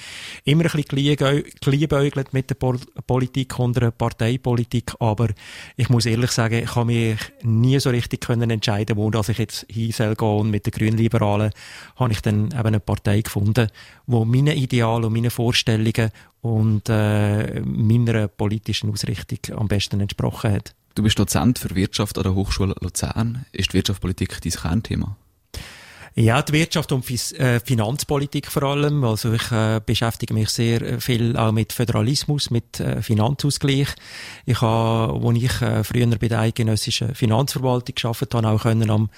immer 0.43 0.65
ein 0.65 0.83
bisschen 0.83 1.43
geliebäugelt 1.61 2.33
mit 2.33 2.49
der 2.49 2.55
Politik 2.55 3.59
und 3.59 3.77
der 3.77 3.91
Parteipolitik, 3.91 4.93
aber 4.99 5.29
ich 5.77 5.89
muss 5.89 6.05
ehrlich 6.05 6.31
sagen, 6.31 6.63
ich 6.63 6.75
habe 6.79 6.87
mich 6.87 7.19
nie 7.43 7.79
so 7.79 7.89
richtig 7.89 8.21
können 8.21 8.49
entscheiden, 8.49 8.97
wo 8.97 9.09
dass 9.11 9.29
ich 9.29 9.37
jetzt 9.37 9.65
hin 9.69 9.91
soll 9.91 10.15
gehen 10.15 10.27
und 10.27 10.51
mit 10.51 10.65
den 10.65 10.71
Grünliberalen 10.71 11.51
habe 11.95 12.11
ich 12.11 12.21
dann 12.21 12.47
eben 12.47 12.65
eine 12.65 12.79
Partei 12.79 13.21
gefunden, 13.21 13.67
wo 14.07 14.25
meine 14.25 14.55
Ideale 14.55 15.07
und 15.07 15.13
meine 15.13 15.29
Vorstellungen 15.29 16.11
und 16.41 16.89
äh, 16.89 17.61
meiner 17.61 18.27
politischen 18.27 18.91
Ausrichtung 18.91 19.57
am 19.57 19.67
besten 19.67 19.99
entsprochen 19.99 20.51
hat. 20.53 20.73
Du 20.95 21.03
bist 21.03 21.19
Dozent 21.19 21.59
für 21.59 21.75
Wirtschaft 21.75 22.17
an 22.17 22.23
der 22.23 22.35
Hochschule 22.35 22.75
Luzern. 22.81 23.45
Ist 23.51 23.71
die 23.71 23.75
Wirtschaftspolitik 23.75 24.41
dein 24.41 24.51
Kernthema? 24.51 25.15
Ja, 26.21 26.41
die 26.41 26.51
Wirtschaft 26.51 26.91
und 26.91 27.09
äh, 27.09 27.61
Finanzpolitik 27.61 28.47
vor 28.51 28.63
allem. 28.63 29.05
Also 29.05 29.31
ich 29.31 29.53
äh, 29.53 29.79
beschäftige 29.85 30.33
mich 30.33 30.49
sehr 30.49 30.99
viel 30.99 31.37
auch 31.37 31.53
mit 31.53 31.71
Föderalismus, 31.71 32.49
mit 32.49 32.81
äh, 32.81 33.01
Finanzausgleich. 33.01 33.87
Ich 34.45 34.59
habe, 34.59 35.25
als 35.25 35.37
ich 35.37 35.61
äh, 35.61 35.81
früher 35.85 36.07
bei 36.07 36.27
der 36.27 36.39
eidgenössischen 36.39 37.15
Finanzverwaltung 37.15 37.95
gearbeitet 37.95 38.33
habe, 38.33 38.49
auch 38.49 38.63
können 38.63 38.89
am 38.89 39.09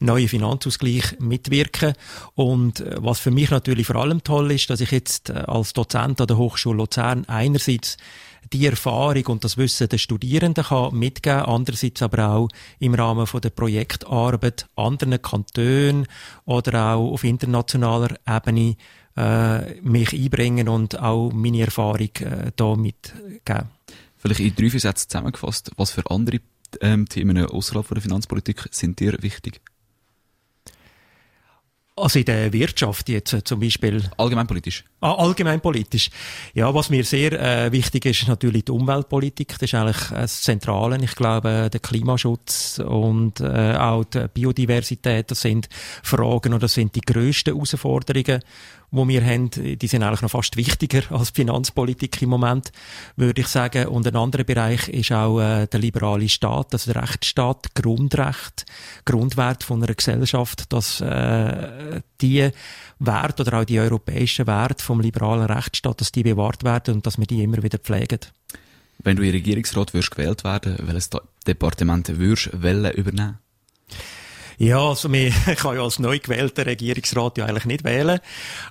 neuen 0.00 0.26
Finanzausgleich 0.26 1.20
mitwirken. 1.20 1.92
Und 2.34 2.80
äh, 2.80 2.96
was 2.98 3.20
für 3.20 3.30
mich 3.30 3.50
natürlich 3.52 3.86
vor 3.86 3.94
allem 3.94 4.24
toll 4.24 4.50
ist, 4.50 4.68
dass 4.68 4.80
ich 4.80 4.90
jetzt 4.90 5.30
äh, 5.30 5.34
als 5.34 5.74
Dozent 5.74 6.20
an 6.20 6.26
der 6.26 6.38
Hochschule 6.38 6.78
Luzern 6.78 7.24
einerseits 7.28 7.98
die 8.52 8.66
Erfahrung 8.66 9.26
und 9.26 9.44
das 9.44 9.56
Wissen 9.56 9.88
der 9.88 9.98
Studierenden 9.98 10.64
kann 10.64 10.94
mitgeben, 10.94 11.42
andererseits 11.42 12.02
aber 12.02 12.28
auch 12.28 12.48
im 12.78 12.94
Rahmen 12.94 13.26
von 13.26 13.40
der 13.40 13.50
Projektarbeit 13.50 14.66
anderen 14.76 15.20
Kantonen 15.20 16.06
oder 16.44 16.94
auch 16.94 17.12
auf 17.12 17.24
internationaler 17.24 18.16
Ebene 18.26 18.76
äh, 19.16 19.80
mich 19.80 20.12
einbringen 20.12 20.68
und 20.68 20.98
auch 20.98 21.30
meine 21.32 21.62
Erfahrung 21.62 22.10
äh, 22.20 22.52
da 22.54 22.76
mitgeben. 22.76 23.68
Vielleicht 24.16 24.40
in 24.40 24.54
drei, 24.54 24.70
vier 24.70 24.80
Sätzen 24.80 25.08
zusammengefasst, 25.10 25.70
was 25.76 25.90
für 25.90 26.08
andere 26.10 26.40
ähm, 26.80 27.08
Themen 27.08 27.44
außerhalb 27.44 27.88
der 27.88 28.02
Finanzpolitik 28.02 28.68
sind 28.70 29.00
dir 29.00 29.16
wichtig? 29.20 29.60
Also 31.96 32.20
in 32.20 32.24
der 32.26 32.52
Wirtschaft 32.52 33.08
jetzt 33.08 33.32
äh, 33.32 33.42
zum 33.42 33.60
Beispiel. 33.60 34.08
Allgemeinpolitisch. 34.16 34.84
Ah, 35.00 35.14
allgemeinpolitisch. 35.14 36.10
Ja, 36.54 36.74
was 36.74 36.90
mir 36.90 37.04
sehr 37.04 37.32
äh, 37.32 37.70
wichtig 37.70 38.04
ist, 38.04 38.22
ist 38.22 38.28
natürlich 38.28 38.64
die 38.64 38.72
Umweltpolitik. 38.72 39.50
Das 39.50 39.62
ist 39.62 39.74
eigentlich 39.74 40.10
äh, 40.10 40.22
das 40.22 40.40
Zentrale. 40.40 40.98
Ich 41.00 41.14
glaube, 41.14 41.70
der 41.72 41.78
Klimaschutz 41.78 42.80
und 42.84 43.38
äh, 43.38 43.76
auch 43.76 44.02
die 44.02 44.26
Biodiversität, 44.26 45.30
das 45.30 45.42
sind 45.42 45.68
Fragen 46.02 46.52
oder 46.52 46.62
das 46.62 46.74
sind 46.74 46.96
die 46.96 47.00
grössten 47.00 47.54
Herausforderungen, 47.54 48.40
die 48.90 49.08
wir 49.08 49.24
haben, 49.24 49.50
die 49.50 49.86
sind 49.86 50.02
eigentlich 50.02 50.22
noch 50.22 50.30
fast 50.30 50.56
wichtiger 50.56 51.02
als 51.10 51.30
Finanzpolitik 51.30 52.20
im 52.22 52.30
Moment, 52.30 52.72
würde 53.16 53.42
ich 53.42 53.48
sagen. 53.48 53.86
Und 53.86 54.06
ein 54.06 54.16
anderer 54.16 54.44
Bereich 54.44 54.88
ist 54.88 55.12
auch 55.12 55.40
äh, 55.40 55.66
der 55.66 55.80
liberale 55.80 56.28
Staat, 56.28 56.72
also 56.72 56.92
der 56.92 57.02
Rechtsstaat, 57.02 57.74
Grundrecht, 57.74 58.64
Grundwert 59.04 59.62
von 59.62 59.82
einer 59.82 59.94
Gesellschaft, 59.94 60.72
dass 60.72 61.00
äh, 61.00 62.00
die 62.20 62.50
Werte 62.98 63.42
oder 63.42 63.60
auch 63.60 63.64
die 63.64 63.78
europäischen 63.78 64.46
Werte 64.46 64.84
vom 64.88 65.00
liberalen 65.00 65.46
Rechtsstaat, 65.46 66.00
dass 66.00 66.10
die 66.10 66.24
bewahrt 66.24 66.64
werden 66.64 66.94
und 66.94 67.06
dass 67.06 67.18
wir 67.18 67.26
die 67.26 67.42
immer 67.42 67.62
wieder 67.62 67.78
pflegen. 67.78 68.20
Wenn 68.98 69.16
du 69.16 69.22
in 69.22 69.30
Regierungsrat 69.30 69.94
wirst 69.94 70.10
gewählt 70.10 70.42
werden, 70.42 70.76
welches 70.80 71.10
Departement 71.46 72.18
würdest 72.18 72.50
du 72.52 72.56
übernehmen? 72.56 73.38
Ja, 74.60 74.80
also 74.80 75.08
ich 75.12 75.34
kann 75.56 75.76
ja 75.76 75.82
als 75.84 76.00
neu 76.00 76.18
gewählter 76.18 76.66
Regierungsrat 76.66 77.38
ja 77.38 77.46
eigentlich 77.46 77.64
nicht 77.64 77.84
wählen. 77.84 78.18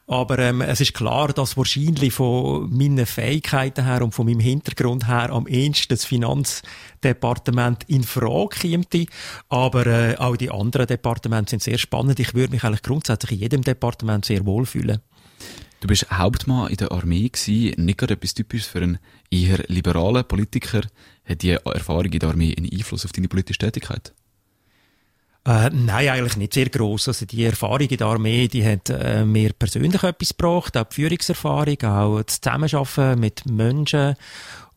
Aber 0.06 0.38
ähm, 0.38 0.60
es 0.60 0.82
ist 0.82 0.94
klar, 0.94 1.30
dass 1.30 1.56
wahrscheinlich 1.56 2.14
von 2.14 2.70
meinen 2.76 3.06
Fähigkeiten 3.06 3.86
her 3.86 4.02
und 4.02 4.14
von 4.14 4.26
meinem 4.26 4.42
Hintergrund 4.42 5.08
her 5.08 5.30
am 5.32 5.48
ehesten 5.48 5.94
das 5.94 6.04
Finanzdepartement 6.04 7.86
in 7.88 8.04
Frage 8.04 8.60
käme. 8.60 8.84
Aber 9.48 9.88
äh, 9.88 10.18
auch 10.18 10.36
die 10.36 10.52
anderen 10.52 10.88
Departemente 10.88 11.52
sind 11.52 11.64
sehr 11.64 11.78
spannend. 11.78 12.20
Ich 12.20 12.34
würde 12.34 12.52
mich 12.52 12.66
eigentlich 12.66 12.84
grundsätzlich 12.84 13.32
in 13.32 13.40
jedem 13.40 13.62
Departement 13.62 14.26
sehr 14.26 14.46
wohlfühlen. 14.46 15.00
Du 15.80 15.88
bist 15.88 16.10
Hauptmann 16.12 16.70
in 16.70 16.78
der 16.78 16.92
Armee 16.92 17.30
gewesen, 17.30 17.86
nicht 17.86 18.00
gerade 18.00 18.16
etwas 18.16 18.34
Typisches 18.34 18.68
für 18.68 18.80
einen 18.80 18.98
eher 19.30 19.64
liberalen 19.68 20.28
Politiker. 20.28 20.82
Hat 21.24 21.42
die 21.42 21.52
Erfahrung 21.52 22.06
in 22.06 22.20
der 22.20 22.30
Armee 22.30 22.56
einen 22.58 22.72
Einfluss 22.72 23.06
auf 23.06 23.12
deine 23.12 23.28
politische 23.28 23.60
Tätigkeit? 23.60 24.14
Äh, 25.46 25.70
nein, 25.70 26.10
eigentlich 26.10 26.36
nicht 26.36 26.54
sehr 26.54 26.68
groß. 26.68 27.10
Also 27.10 27.26
die 27.26 27.46
Erfahrung 27.46 27.88
in 27.88 27.98
der 27.98 28.08
Armee, 28.08 28.48
die 28.48 28.66
hat 28.66 28.90
äh, 28.90 29.24
mir 29.24 29.54
persönlich 29.54 30.04
etwas 30.04 30.36
gebracht, 30.36 30.76
auch 30.76 30.84
die 30.84 30.96
Führungserfahrung, 30.96 31.82
auch 31.84 32.22
das 32.22 32.42
Zusammenarbeiten 32.42 33.20
mit 33.20 33.46
Menschen 33.46 34.16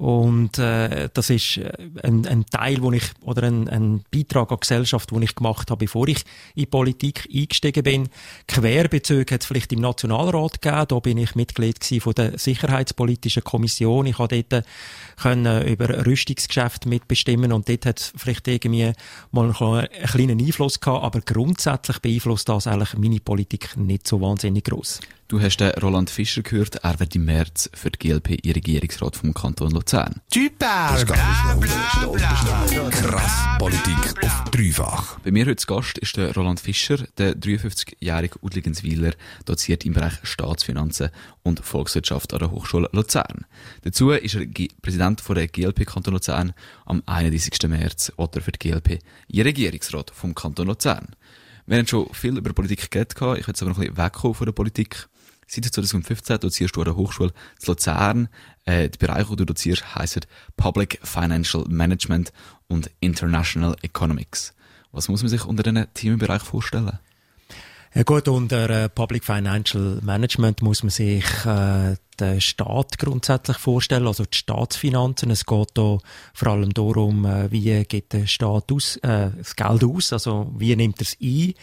und 0.00 0.56
äh, 0.56 1.10
das 1.12 1.28
ist 1.28 1.58
äh, 1.58 1.70
ein, 2.02 2.26
ein 2.26 2.46
Teil, 2.46 2.80
wo 2.80 2.90
ich 2.90 3.04
oder 3.20 3.42
ein, 3.42 3.68
ein 3.68 4.02
Beitrag 4.10 4.50
an 4.50 4.56
die 4.56 4.60
Gesellschaft, 4.60 5.10
den 5.10 5.20
ich 5.20 5.34
gemacht 5.34 5.70
habe, 5.70 5.84
bevor 5.84 6.08
ich 6.08 6.24
in 6.54 6.70
Politik 6.70 7.28
eingestiegen 7.30 7.82
bin. 7.82 8.08
Querbezüge 8.48 9.34
hat 9.34 9.42
es 9.42 9.46
vielleicht 9.46 9.74
im 9.74 9.80
Nationalrat 9.80 10.62
gegeben. 10.62 10.86
Da 10.88 10.98
bin 11.00 11.18
ich 11.18 11.34
Mitglied 11.34 11.84
von 12.00 12.14
der 12.14 12.38
Sicherheitspolitischen 12.38 13.44
Kommission. 13.44 14.06
Ich 14.06 14.18
habe 14.18 14.42
dort 14.42 14.64
können 15.20 15.66
über 15.66 16.06
Rüstungsgeschäfte 16.06 16.88
mitbestimmen 16.88 17.52
und 17.52 17.68
dort 17.68 17.84
hat 17.84 18.00
es 18.00 18.14
vielleicht 18.16 18.48
irgendwie 18.48 18.92
mal 19.32 19.54
einen 19.54 19.88
kleinen 20.06 20.40
Einfluss 20.40 20.80
gehabt, 20.80 21.04
aber 21.04 21.20
grundsätzlich 21.20 21.98
beeinflusst 21.98 22.48
das 22.48 22.66
eigentlich 22.66 22.94
meine 22.96 23.20
Politik 23.20 23.76
nicht 23.76 24.08
so 24.08 24.22
wahnsinnig 24.22 24.64
groß. 24.64 25.00
Du 25.30 25.40
hast 25.40 25.58
den 25.58 25.70
Roland 25.80 26.10
Fischer 26.10 26.42
gehört, 26.42 26.74
er 26.82 26.98
wird 26.98 27.14
im 27.14 27.24
März 27.24 27.70
für 27.72 27.88
die 27.88 28.00
GLP 28.00 28.44
in 28.44 28.50
Regierungsrat 28.50 29.14
vom 29.14 29.32
Kanton 29.32 29.70
Luzern. 29.70 30.20
Typer! 30.28 30.96
Krass 32.90 33.58
Politik 33.60 34.24
auf 34.24 34.50
dreifach. 34.50 35.20
Bei 35.20 35.30
mir 35.30 35.46
heute 35.46 35.54
zu 35.54 35.68
Gast 35.68 35.98
ist 35.98 36.16
der 36.16 36.34
Roland 36.34 36.58
Fischer, 36.58 36.96
der 37.16 37.36
53-jährige 37.36 38.40
Udligenswiler, 38.42 39.12
doziert 39.44 39.86
im 39.86 39.92
Bereich 39.92 40.14
Staatsfinanzen 40.24 41.10
und 41.44 41.64
Volkswirtschaft 41.64 42.32
an 42.32 42.40
der 42.40 42.50
Hochschule 42.50 42.88
Luzern. 42.90 43.46
Dazu 43.82 44.10
ist 44.10 44.34
er 44.34 44.46
G 44.46 44.66
Präsident 44.82 45.20
von 45.20 45.36
der 45.36 45.46
GLP 45.46 45.86
Kanton 45.86 46.14
Luzern. 46.14 46.54
Am 46.86 47.04
31. 47.06 47.68
März 47.68 48.12
wird 48.16 48.34
er 48.34 48.42
für 48.42 48.50
die 48.50 48.68
GLP 48.68 48.98
in 49.28 49.42
Regierungsrat 49.42 50.10
vom 50.10 50.34
Kanton 50.34 50.66
Luzern. 50.66 51.14
Wir 51.66 51.78
haben 51.78 51.86
schon 51.86 52.12
viel 52.12 52.36
über 52.36 52.52
Politik 52.52 52.90
geredet, 52.90 53.14
ich 53.14 53.20
will 53.20 53.44
jetzt 53.46 53.62
aber 53.62 53.70
noch 53.70 53.78
ein 53.78 53.86
bisschen 53.86 54.04
wegkommen 54.04 54.34
von 54.34 54.44
der 54.44 54.52
Politik. 54.52 55.08
Seit 55.52 55.64
2015 55.64 56.38
dozierst 56.38 56.76
du 56.76 56.80
an 56.80 56.84
der 56.84 56.94
Hochschule 56.94 57.32
zu 57.58 57.72
Luzern. 57.72 58.28
Äh, 58.66 58.88
die 58.88 58.98
Bereiche, 58.98 59.30
die 59.30 59.36
du 59.36 59.46
dozierst, 59.46 59.96
heissen 59.96 60.22
Public 60.56 61.00
Financial 61.02 61.64
Management 61.68 62.32
und 62.68 62.88
International 63.00 63.74
Economics. 63.82 64.54
Was 64.92 65.08
muss 65.08 65.22
man 65.22 65.28
sich 65.28 65.44
unter 65.44 65.64
diesen 65.64 65.92
Themenbereich 65.92 66.42
vorstellen? 66.42 67.00
Ja 67.92 68.04
gut, 68.04 68.28
unter 68.28 68.70
äh, 68.70 68.88
Public 68.88 69.24
Financial 69.24 69.98
Management 70.02 70.62
muss 70.62 70.84
man 70.84 70.90
sich 70.90 71.24
äh, 71.44 71.96
den 72.20 72.40
Staat 72.40 72.98
grundsätzlich 72.98 73.56
vorstellen, 73.56 74.06
also 74.06 74.24
die 74.24 74.38
Staatsfinanzen. 74.38 75.32
Es 75.32 75.44
geht 75.44 75.70
da 75.74 75.98
vor 76.32 76.48
allem 76.48 76.72
darum, 76.72 77.24
äh, 77.24 77.50
wie 77.50 77.82
geht 77.84 78.12
der 78.12 78.28
Staat 78.28 78.70
aus, 78.70 78.96
äh, 78.98 79.30
das 79.36 79.56
Geld 79.56 79.82
aus, 79.82 80.12
also 80.12 80.52
wie 80.56 80.76
nimmt 80.76 81.00
er 81.00 81.02
es 81.02 81.16
ein. 81.20 81.54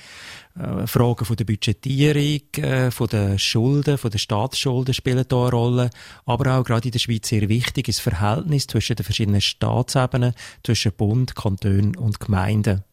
Äh, 0.57 0.87
Fragen 0.87 1.25
von 1.25 1.35
der 1.35 1.45
Budgetierung, 1.45 2.63
äh, 2.63 2.89
von 2.89 3.07
den 3.07 3.37
Schulden, 3.37 3.97
von 3.97 4.09
den 4.09 4.17
Staatsschulden 4.19 4.93
spielen 4.93 5.25
da 5.27 5.41
eine 5.41 5.51
Rolle. 5.51 5.89
Aber 6.25 6.57
auch 6.57 6.63
gerade 6.63 6.87
in 6.87 6.91
der 6.91 6.99
Schweiz 6.99 7.27
sehr 7.27 7.47
wichtig 7.47 7.87
ist 7.87 7.99
das 7.99 8.13
Verhältnis 8.13 8.65
zwischen 8.65 8.95
den 8.95 9.03
verschiedenen 9.03 9.41
Staatsebenen, 9.41 10.33
zwischen 10.63 10.93
Bund, 10.93 11.35
Kanton 11.35 11.95
und 11.95 12.19
Gemeinden. 12.19 12.83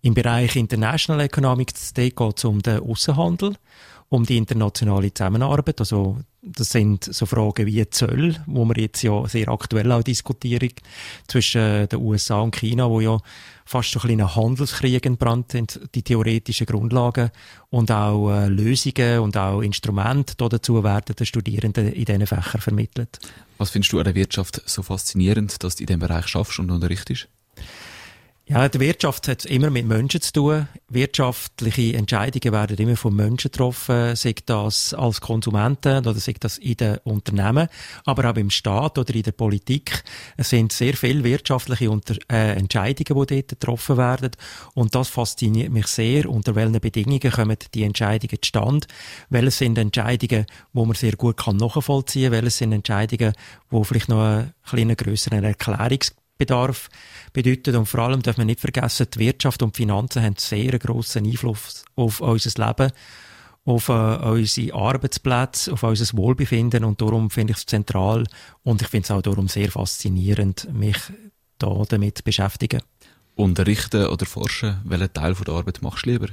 Im 0.00 0.14
Bereich 0.14 0.56
International 0.56 1.24
Economics 1.24 1.94
geht 1.94 2.18
es 2.20 2.44
um 2.44 2.62
den 2.62 2.80
Außenhandel, 2.80 3.54
um 4.10 4.24
die 4.24 4.36
internationale 4.36 5.12
Zusammenarbeit. 5.12 5.80
Also, 5.80 6.18
das 6.40 6.70
sind 6.70 7.04
so 7.04 7.26
Fragen 7.26 7.66
wie 7.66 7.88
Zöll, 7.90 8.36
wo 8.46 8.64
wir 8.64 8.78
jetzt 8.78 9.02
ja 9.02 9.26
sehr 9.28 9.48
aktuell 9.48 9.90
auch 9.92 10.02
diskutieren, 10.02 10.70
zwischen 11.26 11.88
den 11.88 11.98
USA 12.00 12.40
und 12.40 12.56
China, 12.56 12.88
wo 12.88 13.00
ja 13.00 13.18
fast 13.66 13.90
so 13.90 13.98
ein 13.98 14.06
kleiner 14.06 14.34
Handelskrieg 14.34 15.04
entbrannt 15.04 15.52
sind, 15.52 15.80
die 15.94 16.02
theoretischen 16.02 16.66
Grundlagen 16.66 17.30
und 17.68 17.90
auch 17.90 18.30
äh, 18.30 18.48
Lösungen 18.48 19.20
und 19.20 19.36
auch 19.36 19.60
Instrumente 19.60 20.34
dazu 20.36 20.82
werden 20.82 21.14
den 21.14 21.26
Studierenden 21.26 21.92
in 21.92 22.04
diesen 22.06 22.26
Fächern 22.26 22.60
vermittelt. 22.62 23.18
Was 23.58 23.70
findest 23.70 23.92
du 23.92 23.98
an 23.98 24.04
der 24.04 24.14
Wirtschaft 24.14 24.62
so 24.64 24.82
faszinierend, 24.82 25.62
dass 25.62 25.76
du 25.76 25.82
in 25.82 25.86
diesem 25.88 26.00
Bereich 26.00 26.28
schaffst 26.28 26.58
und 26.58 26.70
unterrichtest? 26.70 27.28
Ja, 28.50 28.66
die 28.66 28.80
Wirtschaft 28.80 29.28
hat 29.28 29.44
immer 29.44 29.68
mit 29.68 29.84
Menschen 29.84 30.22
zu 30.22 30.32
tun. 30.32 30.68
Wirtschaftliche 30.88 31.94
Entscheidungen 31.94 32.54
werden 32.54 32.78
immer 32.78 32.96
von 32.96 33.14
Menschen 33.14 33.50
getroffen, 33.50 34.16
sei 34.16 34.34
das 34.46 34.94
als 34.94 35.20
Konsumenten 35.20 35.98
oder 35.98 36.14
sei 36.14 36.34
das 36.40 36.56
in 36.56 36.78
den 36.78 36.96
Unternehmen, 37.04 37.68
aber 38.06 38.30
auch 38.30 38.36
im 38.36 38.48
Staat 38.48 38.96
oder 38.96 39.14
in 39.14 39.22
der 39.22 39.32
Politik. 39.32 40.02
Es 40.38 40.48
sind 40.48 40.72
sehr 40.72 40.94
viele 40.94 41.24
wirtschaftliche 41.24 41.90
Unter 41.90 42.14
äh, 42.32 42.56
Entscheidungen, 42.56 43.26
die 43.26 43.34
dort 43.34 43.48
getroffen 43.48 43.98
werden. 43.98 44.30
Und 44.72 44.94
das 44.94 45.08
fasziniert 45.08 45.70
mich 45.70 45.88
sehr. 45.88 46.26
Unter 46.26 46.54
welchen 46.54 46.80
Bedingungen 46.80 47.30
kommen 47.30 47.58
die 47.74 47.82
Entscheidungen 47.82 48.38
zustande? 48.40 48.86
Welche 49.28 49.50
sind 49.50 49.76
Entscheidungen, 49.76 50.46
wo 50.72 50.86
man 50.86 50.94
sehr 50.94 51.16
gut 51.16 51.36
nachvollziehen 51.46 52.32
kann? 52.32 52.44
Welche 52.44 52.56
sind 52.56 52.72
Entscheidungen, 52.72 53.34
wo 53.68 53.84
vielleicht 53.84 54.08
noch 54.08 54.22
einen 54.22 54.54
kleinen 54.64 54.96
grösseren 54.96 55.44
Erklärungs 55.44 56.14
Bedarf 56.38 56.88
bedeutet. 57.32 57.74
Und 57.74 57.86
vor 57.86 58.00
allem 58.00 58.22
darf 58.22 58.36
man 58.38 58.46
nicht 58.46 58.60
vergessen, 58.60 59.06
die 59.12 59.18
Wirtschaft 59.18 59.62
und 59.62 59.76
die 59.76 59.82
Finanzen 59.82 60.22
haben 60.22 60.36
sehr 60.38 60.78
grossen 60.78 61.26
Einfluss 61.26 61.84
auf 61.96 62.20
unser 62.20 62.66
Leben, 62.66 62.92
auf 63.64 63.88
äh, 63.88 63.92
unsere 63.92 64.74
Arbeitsplätze, 64.74 65.72
auf 65.72 65.82
unser 65.82 66.16
Wohlbefinden. 66.16 66.84
Und 66.84 67.00
darum 67.00 67.30
finde 67.30 67.52
ich 67.52 67.58
es 67.58 67.66
zentral 67.66 68.24
und 68.62 68.80
ich 68.80 68.88
finde 68.88 69.04
es 69.04 69.10
auch 69.10 69.22
darum 69.22 69.48
sehr 69.48 69.70
faszinierend, 69.70 70.72
mich 70.72 70.98
da 71.58 71.82
damit 71.88 72.18
zu 72.18 72.24
beschäftigen. 72.24 72.80
Unterrichten 73.34 74.06
oder 74.06 74.26
forschen, 74.26 74.80
welchen 74.84 75.12
Teil 75.12 75.34
von 75.34 75.44
der 75.44 75.54
Arbeit 75.54 75.82
machst 75.82 76.06
du 76.06 76.10
lieber? 76.10 76.28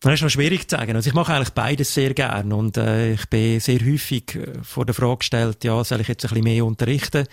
Das 0.00 0.14
ist 0.14 0.22
noch 0.22 0.30
schwierig 0.30 0.68
zu 0.68 0.76
sagen. 0.76 0.94
Also 0.94 1.08
ich 1.08 1.14
mache 1.14 1.32
eigentlich 1.32 1.54
beides 1.54 1.94
sehr 1.94 2.12
gern 2.12 2.52
und 2.52 2.76
äh, 2.76 3.14
ich 3.14 3.26
bin 3.30 3.60
sehr 3.60 3.80
häufig 3.80 4.36
äh, 4.36 4.62
vor 4.62 4.84
der 4.84 4.94
Frage 4.94 5.18
gestellt, 5.18 5.64
ja, 5.64 5.82
soll 5.84 6.02
ich 6.02 6.08
jetzt 6.08 6.24
ein 6.24 6.28
bisschen 6.28 6.44
mehr 6.44 6.64
unterrichten 6.64 7.26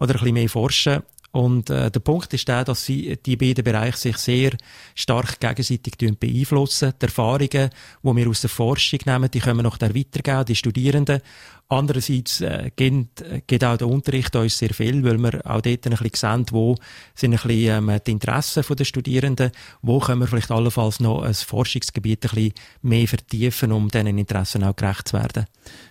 oder 0.00 0.14
ein 0.14 0.18
bisschen 0.18 0.34
mehr 0.34 0.48
forschen? 0.48 1.02
Und 1.30 1.68
äh, 1.70 1.90
der 1.90 2.00
Punkt 2.00 2.32
ist 2.32 2.48
der, 2.48 2.64
dass 2.64 2.84
sie, 2.84 3.18
die 3.24 3.36
beiden 3.36 3.62
Bereiche 3.62 3.98
sich 3.98 4.16
sehr 4.16 4.52
stark 4.94 5.38
gegenseitig 5.38 5.96
beeinflussen. 6.18 6.94
Die 7.00 7.04
Erfahrungen, 7.04 7.70
die 8.02 8.16
wir 8.16 8.28
aus 8.28 8.40
der 8.40 8.50
Forschung 8.50 9.00
nehmen, 9.04 9.30
die 9.30 9.40
können 9.40 9.58
wir 9.58 9.62
nachher 9.62 9.94
weitergeben, 9.94 10.46
die 10.46 10.56
Studierenden. 10.56 11.20
Andererseits 11.70 12.40
äh, 12.40 12.70
geht, 12.74 13.20
äh, 13.20 13.42
geht 13.46 13.62
auch 13.62 13.76
der 13.76 13.88
Unterricht 13.88 14.34
uns 14.36 14.56
sehr 14.56 14.72
viel, 14.72 15.04
weil 15.04 15.18
wir 15.18 15.44
auch 15.44 15.60
dort 15.60 15.86
ein 15.86 15.96
bisschen 15.96 16.10
sehen, 16.14 16.46
wo 16.50 16.76
sind 17.14 17.34
ein 17.34 17.40
bisschen 17.46 17.88
ähm, 17.88 18.00
die 18.06 18.10
Interessen 18.10 18.64
der 18.74 18.84
Studierenden, 18.84 19.50
wo 19.82 19.98
können 19.98 20.20
wir 20.20 20.26
vielleicht 20.28 20.50
allenfalls 20.50 20.98
noch 21.00 21.22
ein 21.22 21.34
Forschungsgebiet 21.34 22.24
ein 22.24 22.30
bisschen 22.34 22.54
mehr 22.80 23.06
vertiefen, 23.06 23.72
um 23.72 23.90
diesen 23.90 24.16
Interessen 24.16 24.64
auch 24.64 24.76
gerecht 24.76 25.08
zu 25.08 25.18
werden. 25.18 25.44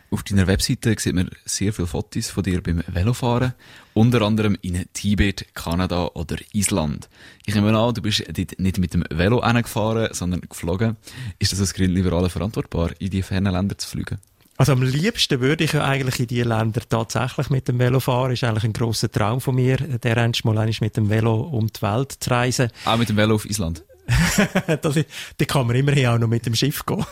Auf 0.10 0.24
deiner 0.24 0.48
Webseite 0.48 0.96
sieht 0.98 1.13
man 1.13 1.29
sehr 1.46 1.74
viele 1.74 1.88
Fotos 1.88 2.29
von 2.29 2.41
dir 2.41 2.63
beim 2.63 2.81
Velofahren. 2.88 3.53
Unter 3.93 4.24
anderem 4.24 4.57
in 4.62 4.84
Tibet, 4.93 5.53
Kanada 5.53 6.07
oder 6.15 6.38
Island. 6.53 7.07
Ich 7.46 7.53
nehme 7.53 7.77
an, 7.77 7.93
du 7.93 8.01
bist 8.01 8.24
dort 8.25 8.60
nicht 8.60 8.79
mit 8.79 8.96
dem 8.96 9.03
Velo 9.12 9.41
gefahren, 9.41 10.10
sondern 10.13 10.41
geflogen. 10.41 10.96
Ist 11.38 11.51
das 11.51 11.60
als 11.60 11.74
Grünliberaler 11.74 12.29
verantwortbar, 12.29 12.91
in 13.00 13.12
die 13.12 13.22
fernen 13.22 13.53
Länder 13.53 13.77
zu 13.77 13.88
fliegen? 13.88 14.17
Also 14.58 14.72
am 14.72 14.82
liebsten 14.82 15.40
würde 15.40 15.64
ich 15.64 15.74
ja 15.74 15.84
eigentlich 15.86 16.20
in 16.20 16.28
diese 16.28 16.50
Länder 16.50 16.82
tatsächlich 16.90 17.52
mit 17.52 17.68
dem 17.68 17.78
Velo 17.78 18.00
fahren. 18.00 18.32
Ist 18.32 18.44
eigentlich 18.44 18.64
ein 18.64 18.74
grosser 18.74 19.12
Traum 19.12 19.40
von 19.40 19.56
mir, 19.56 19.78
der 19.78 20.32
mal 20.44 20.68
mit 20.82 20.98
dem 20.98 21.10
Velo 21.10 21.36
um 21.36 21.68
die 21.68 21.82
Welt 21.84 22.18
zu 22.20 22.32
reisen. 22.32 22.70
Auch 22.86 22.98
mit 22.98 23.08
dem 23.08 23.18
Velo 23.18 23.36
auf 23.36 23.46
Island? 23.46 23.84
das, 24.82 24.96
da 25.38 25.46
kann 25.46 25.68
man 25.68 25.76
immerhin 25.76 26.08
auch 26.08 26.18
noch 26.18 26.28
mit 26.28 26.46
dem 26.46 26.56
Schiff 26.56 26.86
gehen. 26.86 27.06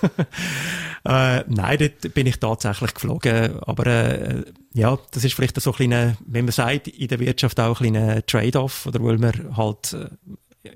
äh, 1.05 1.43
nein, 1.47 1.77
dort 1.77 2.13
bin 2.13 2.25
ich 2.25 2.39
tatsächlich 2.39 2.93
geflogen. 2.93 3.59
Aber 3.63 3.85
äh, 3.85 4.43
ja, 4.73 4.97
das 5.11 5.23
ist 5.23 5.33
vielleicht 5.33 5.59
so 5.61 5.71
ein 5.71 5.75
kleiner, 5.75 6.17
wenn 6.25 6.45
man 6.45 6.51
sagt, 6.51 6.87
in 6.87 7.07
der 7.07 7.19
Wirtschaft 7.19 7.59
auch 7.59 7.79
ein 7.81 7.93
kleiner 7.93 8.25
Trade-off, 8.25 8.85
oder 8.87 9.03
weil 9.03 9.17
man 9.17 9.55
halt 9.55 9.93
äh, 9.93 10.09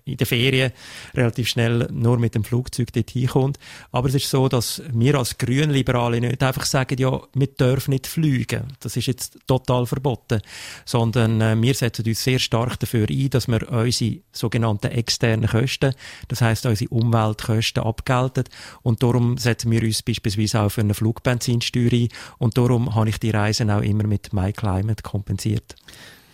in 0.05 0.17
der 0.17 0.27
Ferien 0.27 0.71
relativ 1.13 1.47
schnell 1.49 1.87
nur 1.91 2.19
mit 2.19 2.35
dem 2.35 2.43
Flugzeug 2.43 2.91
dort 2.93 3.09
hinkommt. 3.09 3.59
Aber 3.91 4.09
es 4.09 4.15
ist 4.15 4.29
so, 4.29 4.47
dass 4.47 4.81
wir 4.91 5.15
als 5.15 5.37
Grünliberale 5.37 6.21
nicht 6.21 6.41
einfach 6.43 6.65
sagen, 6.65 6.97
ja, 6.99 7.19
wir 7.33 7.47
dürfen 7.47 7.91
nicht 7.91 8.07
fliegen. 8.07 8.63
Das 8.79 8.97
ist 8.97 9.07
jetzt 9.07 9.39
total 9.47 9.85
verboten. 9.85 10.41
Sondern 10.85 11.41
äh, 11.41 11.61
wir 11.61 11.73
setzen 11.73 12.05
uns 12.05 12.23
sehr 12.23 12.39
stark 12.39 12.79
dafür 12.79 13.07
ein, 13.09 13.29
dass 13.29 13.47
wir 13.47 13.69
unsere 13.71 14.19
sogenannten 14.31 14.91
externen 14.91 15.49
Kosten, 15.49 15.93
das 16.27 16.41
heißt 16.41 16.65
unsere 16.65 16.89
Umweltkosten 16.89 17.83
abgelten. 17.83 18.43
Und 18.81 19.03
darum 19.03 19.37
setzen 19.37 19.71
wir 19.71 19.83
uns 19.83 20.03
beispielsweise 20.03 20.61
auch 20.61 20.69
für 20.69 20.81
eine 20.81 20.93
Flugbenzinsteuer 20.93 21.91
ein. 21.91 22.09
Und 22.37 22.57
darum 22.57 22.95
habe 22.95 23.09
ich 23.09 23.19
die 23.19 23.31
Reisen 23.31 23.71
auch 23.71 23.81
immer 23.81 24.05
mit 24.05 24.33
MyClimate 24.33 25.03
kompensiert. 25.03 25.75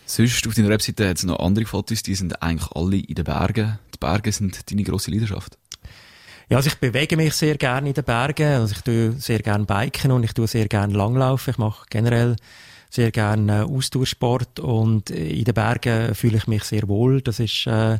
Sonst 0.06 0.46
auf 0.46 0.54
deiner 0.54 0.68
Webseite 0.68 1.08
hat 1.08 1.18
es 1.18 1.24
noch 1.24 1.40
andere 1.40 1.66
Fotos, 1.66 2.02
die 2.02 2.14
sind 2.14 2.40
eigentlich 2.40 2.70
alle 2.72 2.96
in 2.96 3.14
den 3.14 3.24
Bergen. 3.24 3.78
Die 3.92 3.98
Berge 3.98 4.30
sind 4.30 4.70
deine 4.70 4.84
grosse 4.84 5.10
Leidenschaft. 5.10 5.58
Ja, 6.48 6.58
also 6.58 6.68
ich 6.68 6.76
bewege 6.76 7.16
mich 7.16 7.34
sehr 7.34 7.56
gerne 7.56 7.88
in 7.88 7.94
den 7.94 8.04
Bergen. 8.04 8.60
Also 8.60 8.74
ich 8.76 8.82
tue 8.82 9.12
sehr 9.18 9.40
gerne 9.40 9.64
Biken 9.64 10.12
und 10.12 10.22
ich 10.22 10.32
tue 10.32 10.46
sehr 10.46 10.68
gerne 10.68 10.96
Langlaufen. 10.96 11.50
Ich 11.50 11.58
mache 11.58 11.86
generell 11.90 12.36
sehr 12.88 13.10
gerne 13.10 13.60
äh, 13.60 13.62
Ausdauersport 13.62 14.60
und 14.60 15.10
in 15.10 15.44
den 15.44 15.54
Bergen 15.54 16.14
fühle 16.14 16.36
ich 16.36 16.46
mich 16.46 16.62
sehr 16.62 16.86
wohl. 16.88 17.20
Das 17.20 17.40
ist 17.40 17.66
äh, 17.66 17.98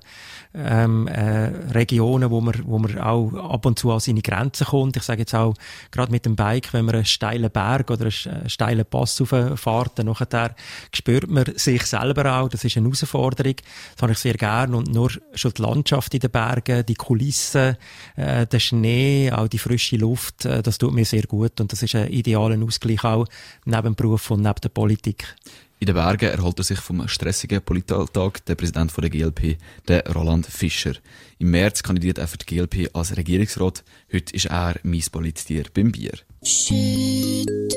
ähm, 0.57 1.07
äh, 1.07 1.47
Regionen, 1.73 2.31
wo 2.31 2.41
man, 2.41 2.55
wo 2.65 2.79
man 2.79 2.99
auch 2.99 3.33
ab 3.35 3.67
und 3.67 3.79
zu 3.79 3.93
an 3.93 4.01
seine 4.01 4.23
Grenzen 4.23 4.67
kommt. 4.67 4.97
Ich 4.97 5.03
sage 5.03 5.21
jetzt 5.21 5.35
auch, 5.35 5.55
gerade 5.91 6.11
mit 6.11 6.25
dem 6.25 6.37
Bike, 6.37 6.73
wenn 6.73 6.85
man 6.85 6.95
einen 6.95 7.05
steilen 7.05 7.51
Berg 7.51 7.91
oder 7.91 8.05
einen 8.05 8.49
steilen 8.49 8.87
Pass 8.87 9.21
rauffährt, 9.21 9.99
dann 9.99 10.07
nachher 10.07 10.55
spürt 10.93 11.29
man 11.29 11.45
sich 11.57 11.83
selber 11.85 12.41
auch. 12.41 12.49
Das 12.49 12.65
ist 12.65 12.77
eine 12.77 12.87
Herausforderung. 12.87 13.57
Das 13.95 14.03
habe 14.03 14.13
ich 14.13 14.19
sehr 14.19 14.35
gerne. 14.35 14.77
Und 14.77 14.93
nur 14.93 15.11
schon 15.35 15.53
die 15.53 15.63
Landschaft 15.63 16.15
in 16.15 16.21
den 16.21 16.31
Bergen, 16.31 16.87
die 16.87 16.95
Kulissen, 16.95 17.77
äh, 18.17 18.47
der 18.47 18.61
Schnee, 18.61 19.31
auch 19.33 19.49
die 19.49 19.59
frische 19.59 19.97
Luft, 19.97 20.45
äh, 20.45 20.63
das 20.63 20.79
tut 20.79 20.93
mir 20.93 21.05
sehr 21.05 21.23
gut. 21.23 21.61
Und 21.61 21.73
das 21.73 21.83
ist 21.83 21.95
ein 21.95 22.09
idealer 22.09 22.63
Ausgleich 22.65 23.05
auch 23.05 23.27
neben 23.65 23.83
dem 23.83 23.95
Beruf 23.95 24.31
und 24.31 24.43
neben 24.43 24.61
der 24.63 24.69
Politik. 24.71 25.35
In 25.79 25.87
den 25.87 25.95
Bergen 25.95 26.31
erholt 26.31 26.59
er 26.59 26.65
sich 26.65 26.79
vom 26.79 27.07
stressigen 27.07 27.61
Politalltag 27.61 28.45
der 28.47 28.55
Präsident 28.55 28.97
der 28.97 29.11
GLP, 29.11 29.59
der 29.87 30.11
Roland 30.15 30.47
Fischer. 30.47 30.95
Im 31.39 31.51
März 31.51 31.83
kandidiert 31.83 32.17
er 32.17 32.29
für 32.29 32.39
die 32.39 32.47
GLP 32.47 32.89
als 32.95 33.15
Regierungsrat. 33.15 33.85
Heute 34.11 34.35
ist 34.35 34.47
er 34.47 34.77
mein 34.85 35.05
Politier 35.13 35.65
beim 35.75 35.93
Bier. 35.93 36.15
Schütt, 36.43 37.75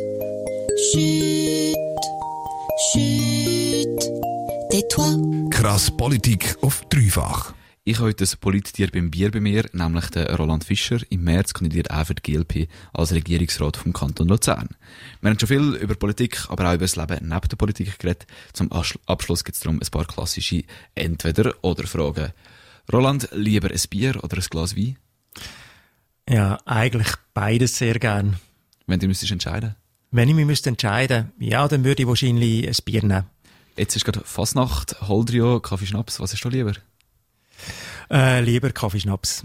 schütt, 0.93 1.75
schütt, 2.93 3.99
tais-toi. 4.71 5.49
Krass 5.49 5.91
Politik 5.91 6.55
auf 6.61 6.81
dreifach. 6.89 7.53
Ich 7.89 7.97
habe 7.97 8.09
heute 8.09 8.23
ein 8.23 8.39
Politier 8.39 8.91
beim 8.91 9.09
Bier 9.09 9.31
bei 9.31 9.39
mir, 9.39 9.65
nämlich 9.73 10.11
den 10.11 10.27
Roland 10.35 10.63
Fischer. 10.63 10.99
Im 11.09 11.23
März 11.23 11.55
kandidiert 11.55 11.87
er 11.87 12.05
für 12.05 12.13
die 12.13 12.21
GLP 12.21 12.69
als 12.93 13.13
Regierungsrat 13.13 13.77
vom 13.77 13.93
Kanton 13.93 14.27
Luzern. 14.27 14.69
Wir 15.21 15.31
haben 15.31 15.39
schon 15.39 15.47
viel 15.47 15.73
über 15.73 15.95
Politik, 15.95 16.45
aber 16.49 16.69
auch 16.69 16.75
über 16.75 16.83
das 16.83 16.95
Leben 16.97 17.27
neben 17.27 17.49
der 17.49 17.57
Politik 17.57 17.97
geredet. 17.97 18.27
Zum 18.53 18.71
Abschluss 18.71 19.43
geht 19.43 19.55
es 19.55 19.61
darum 19.61 19.79
ein 19.81 19.89
paar 19.89 20.05
klassische 20.05 20.65
Entweder-oder-Fragen. 20.93 22.31
Roland, 22.93 23.27
lieber 23.31 23.71
ein 23.71 23.81
Bier 23.89 24.23
oder 24.23 24.37
ein 24.37 24.45
Glas 24.47 24.77
Wein? 24.77 24.95
Ja, 26.29 26.59
eigentlich 26.65 27.11
beides 27.33 27.75
sehr 27.75 27.97
gern. 27.97 28.35
Wenn 28.85 28.99
du 28.99 29.07
müsstest 29.07 29.31
entscheiden? 29.31 29.75
Wenn 30.11 30.29
ich 30.29 30.35
mich 30.35 30.45
müsste 30.45 30.69
entscheiden, 30.69 31.31
ja, 31.39 31.67
dann 31.67 31.83
würde 31.83 32.03
ich 32.03 32.07
wahrscheinlich 32.07 32.67
ein 32.67 32.75
Bier 32.85 33.01
nehmen. 33.03 33.25
Jetzt 33.77 33.95
ist 33.95 34.05
gerade 34.05 34.21
Fasnacht, 34.23 35.01
Holdrio, 35.07 35.59
Kaffee, 35.59 35.87
Schnaps. 35.87 36.19
Was 36.19 36.33
ist 36.33 36.45
du 36.45 36.49
lieber? 36.49 36.73
Äh, 38.09 38.41
lieber 38.41 38.71
Kaffeeschnaps. 38.71 39.43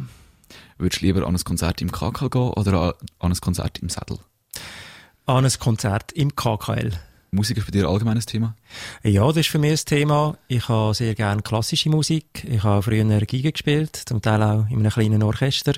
Würdest 0.78 1.02
du 1.02 1.06
lieber 1.06 1.26
an 1.26 1.34
ein 1.34 1.44
Konzert 1.44 1.80
im 1.82 1.92
KKL 1.92 2.30
gehen 2.30 2.50
oder 2.50 2.94
an 3.18 3.32
ein 3.32 3.40
Konzert 3.40 3.78
im 3.78 3.88
Sattel? 3.88 4.18
An 5.26 5.44
ein 5.44 5.52
Konzert 5.58 6.12
im 6.12 6.34
KKL. 6.34 6.92
Musik 7.30 7.56
ist 7.56 7.66
bei 7.66 7.72
dir 7.72 7.88
ein 7.88 8.20
Thema? 8.20 8.54
Ja, 9.02 9.26
das 9.26 9.38
ist 9.38 9.48
für 9.48 9.58
mich 9.58 9.72
ein 9.72 9.86
Thema. 9.86 10.38
Ich 10.46 10.68
habe 10.68 10.94
sehr 10.94 11.14
gerne 11.14 11.42
klassische 11.42 11.90
Musik. 11.90 12.44
Ich 12.44 12.62
habe 12.62 12.82
früher 12.82 13.04
Giga 13.22 13.50
gespielt, 13.50 13.96
zum 13.96 14.22
Teil 14.22 14.42
auch 14.42 14.68
in 14.70 14.78
einem 14.78 14.90
kleinen 14.90 15.22
Orchester. 15.22 15.74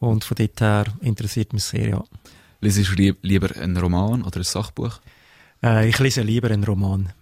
Und 0.00 0.24
von 0.24 0.34
dort 0.36 0.60
her 0.60 0.86
interessiert 1.00 1.52
mich 1.52 1.62
sehr, 1.62 1.88
ja. 1.88 2.04
Lesest 2.60 2.98
du 2.98 3.14
lieber 3.22 3.54
einen 3.56 3.76
Roman 3.76 4.22
oder 4.22 4.40
ein 4.40 4.44
Sachbuch? 4.44 5.00
Äh, 5.62 5.88
ich 5.88 5.98
lese 5.98 6.22
lieber 6.22 6.50
einen 6.50 6.64
Roman. 6.64 7.12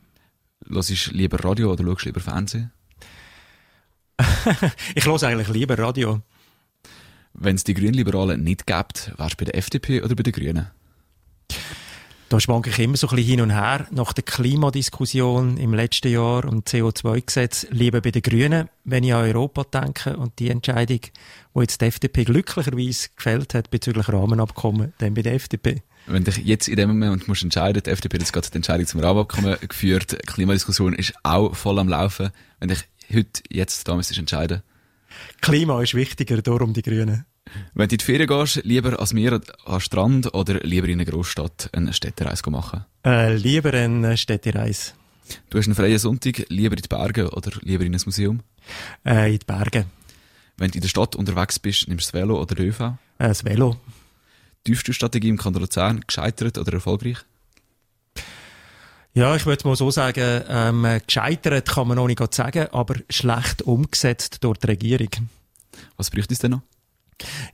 Hörst 0.66 0.90
du 0.90 1.10
lieber 1.10 1.44
Radio 1.44 1.72
oder 1.72 1.84
schaust 1.84 2.02
du 2.02 2.08
lieber 2.08 2.20
Fernsehen? 2.20 2.72
ich 4.94 5.06
höre 5.06 5.22
eigentlich 5.22 5.48
lieber 5.48 5.78
Radio. 5.78 6.20
Wenn 7.34 7.56
es 7.56 7.64
die 7.64 7.74
Grünliberalen 7.74 8.42
nicht 8.42 8.66
gibt, 8.66 9.12
wärst 9.16 9.34
du 9.34 9.44
bei 9.44 9.44
der 9.44 9.56
FDP 9.56 10.02
oder 10.02 10.14
bei 10.14 10.22
den 10.22 10.32
Grünen? 10.32 10.66
Da 12.28 12.38
schwanke 12.40 12.68
ich 12.68 12.78
immer 12.78 12.96
so 12.96 13.08
ein 13.08 13.16
bisschen 13.16 13.30
hin 13.30 13.40
und 13.40 13.50
her. 13.50 13.86
Nach 13.90 14.12
der 14.12 14.22
Klimadiskussion 14.22 15.56
im 15.56 15.72
letzten 15.72 16.12
Jahr 16.12 16.44
und 16.44 16.68
CO2-Gesetz 16.68 17.68
lieber 17.70 18.02
bei 18.02 18.10
den 18.10 18.20
Grünen, 18.20 18.68
wenn 18.84 19.02
ich 19.02 19.14
an 19.14 19.24
Europa 19.24 19.64
denke 19.64 20.14
und 20.16 20.38
die 20.38 20.50
Entscheidung, 20.50 21.00
die 21.00 21.60
jetzt 21.60 21.80
die 21.80 21.86
FDP 21.86 22.24
glücklicherweise 22.24 23.08
gefällt 23.16 23.54
hat 23.54 23.70
bezüglich 23.70 24.08
Rahmenabkommen, 24.10 24.92
dann 24.98 25.14
bei 25.14 25.22
der 25.22 25.34
FDP. 25.34 25.82
Wenn 26.06 26.24
dich 26.24 26.36
jetzt 26.38 26.68
in 26.68 26.76
dem 26.76 26.90
Moment 26.90 27.28
musst 27.28 27.44
entscheiden, 27.44 27.82
die 27.82 27.90
FDP 27.90 28.16
hat 28.16 28.22
jetzt 28.22 28.32
gerade 28.34 28.50
die 28.50 28.56
Entscheidung 28.56 28.86
zum 28.86 29.00
Rahmenabkommen 29.00 29.56
geführt, 29.66 30.12
die 30.12 30.16
Klimadiskussion 30.16 30.92
ist 30.92 31.14
auch 31.22 31.56
voll 31.56 31.78
am 31.78 31.88
Laufen. 31.88 32.30
Wenn 32.60 32.68
dich 32.68 32.84
heute, 33.12 33.42
jetzt, 33.50 33.86
da 33.88 33.94
müsstest 33.94 34.20
entscheiden? 34.20 34.62
Klima 35.40 35.82
ist 35.82 35.94
wichtiger, 35.94 36.42
darum 36.42 36.72
die 36.72 36.82
Grünen. 36.82 37.24
Wenn 37.74 37.88
du 37.88 37.94
in 37.94 37.98
die 37.98 38.04
Ferien 38.04 38.26
gehst, 38.26 38.60
lieber 38.64 38.98
als 39.00 39.12
Meer 39.12 39.40
am 39.64 39.80
Strand 39.80 40.34
oder 40.34 40.60
lieber 40.60 40.88
in 40.88 41.00
einer 41.00 41.10
Großstadt 41.10 41.70
eine 41.72 41.92
Städtereise 41.92 42.50
machen? 42.50 42.84
Äh, 43.04 43.36
lieber 43.36 43.72
eine 43.72 44.16
Städtereise. 44.16 44.92
Du 45.50 45.58
hast 45.58 45.66
einen 45.66 45.74
freien 45.74 45.98
Sonntag, 45.98 46.44
lieber 46.48 46.76
in 46.76 46.82
die 46.82 46.88
Berge 46.88 47.30
oder 47.30 47.52
lieber 47.62 47.84
in 47.84 47.94
ein 47.94 48.00
Museum? 48.04 48.40
Äh, 49.04 49.32
in 49.32 49.38
die 49.38 49.46
Berge. 49.46 49.86
Wenn 50.56 50.70
du 50.70 50.76
in 50.76 50.82
der 50.82 50.88
Stadt 50.88 51.16
unterwegs 51.16 51.58
bist, 51.58 51.88
nimmst 51.88 52.08
du 52.08 52.12
das 52.12 52.20
Velo 52.20 52.40
oder 52.40 52.54
den 52.54 52.66
ÖV? 52.66 52.80
Äh, 52.80 52.94
das 53.18 53.44
Velo. 53.44 53.78
Tiefste 54.64 54.92
Strategie 54.92 55.28
im 55.28 55.38
Kanton 55.38 55.62
Luzern, 55.62 56.00
gescheitert 56.06 56.58
oder 56.58 56.72
erfolgreich? 56.72 57.18
Ja, 59.18 59.34
ich 59.34 59.46
würde 59.46 59.66
mal 59.66 59.74
so 59.74 59.90
sagen, 59.90 60.44
ähm, 60.48 60.86
gescheitert 61.04 61.68
kann 61.68 61.88
man 61.88 61.96
noch 61.96 62.06
nicht 62.06 62.32
sagen, 62.32 62.68
aber 62.70 62.94
schlecht 63.10 63.62
umgesetzt 63.62 64.44
durch 64.44 64.58
die 64.58 64.68
Regierung. 64.68 65.08
Was 65.96 66.08
bräuchte 66.08 66.34
es 66.34 66.38
denn 66.38 66.52
noch? 66.52 66.60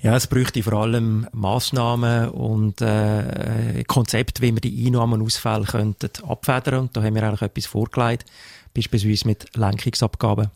Ja, 0.02 0.14
es 0.14 0.26
bräuchte 0.26 0.62
vor 0.62 0.74
allem 0.74 1.26
Massnahmen 1.32 2.28
und 2.28 2.82
äh, 2.82 3.82
Konzepte, 3.86 4.42
wie 4.42 4.52
wir 4.52 4.60
die 4.60 4.86
Einnahmen 4.86 5.22
und 5.22 5.26
Ausfälle 5.26 5.64
könnten 5.64 6.10
abfedern. 6.28 6.80
Und 6.80 6.96
da 6.98 7.02
haben 7.02 7.14
wir 7.14 7.22
eigentlich 7.22 7.40
etwas 7.40 7.64
vorgelegt, 7.64 8.26
beispielsweise 8.74 9.26
mit 9.26 9.56
Lenkungsabgaben. 9.56 10.50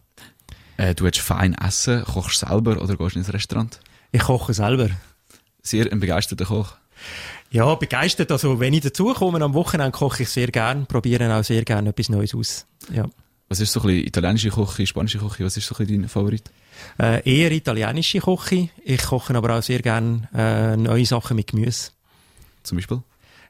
Äh, 0.77 0.95
du 0.95 1.05
willst 1.05 1.21
fein 1.21 1.55
essen, 1.55 2.05
kochst 2.05 2.41
selber 2.41 2.83
oder 2.83 2.99
gehst 2.99 3.17
ins 3.17 3.33
Restaurant? 3.33 3.81
Ich 4.13 4.21
koche 4.21 4.53
selber. 4.53 4.91
sehr 5.63 5.91
ein 5.91 6.01
begeisterter 6.01 6.45
Koch. 6.45 6.75
Ja, 7.51 7.75
begeistert. 7.75 8.31
Also, 8.31 8.61
wenn 8.61 8.75
ich 8.75 8.83
dazukomme, 8.83 9.41
am 9.43 9.55
Wochenende 9.55 9.93
koche 9.93 10.25
ich 10.25 10.29
sehr 10.29 10.49
gern, 10.49 10.87
probiere 10.87 11.35
auch 11.35 11.45
sehr 11.45 11.65
gern 11.65 11.87
etwas 11.87 12.09
Neues 12.09 12.35
aus. 12.35 12.67
Ja. 12.93 13.09
Was 13.49 13.61
ist 13.61 13.73
so 13.73 13.81
ein 13.81 13.87
bisschen 13.87 14.07
italienische 14.07 14.51
Küche, 14.51 14.87
spanische 14.87 15.19
Küche? 15.19 15.45
Was 15.45 15.57
ist 15.57 15.67
so 15.67 15.75
ein 15.75 15.87
bisschen 15.87 16.03
dein 16.03 16.09
Favorit? 16.09 16.51
Äh, 16.99 17.23
eher 17.29 17.51
italienische 17.51 18.21
Küche. 18.21 18.69
Ich 18.85 19.03
koche 19.03 19.35
aber 19.35 19.57
auch 19.57 19.63
sehr 19.63 19.81
gern 19.81 20.29
äh, 20.35 20.77
neue 20.77 21.07
Sachen 21.07 21.37
mit 21.37 21.47
Gemüse. 21.47 21.91
Zum 22.63 22.77
Beispiel? 22.77 23.03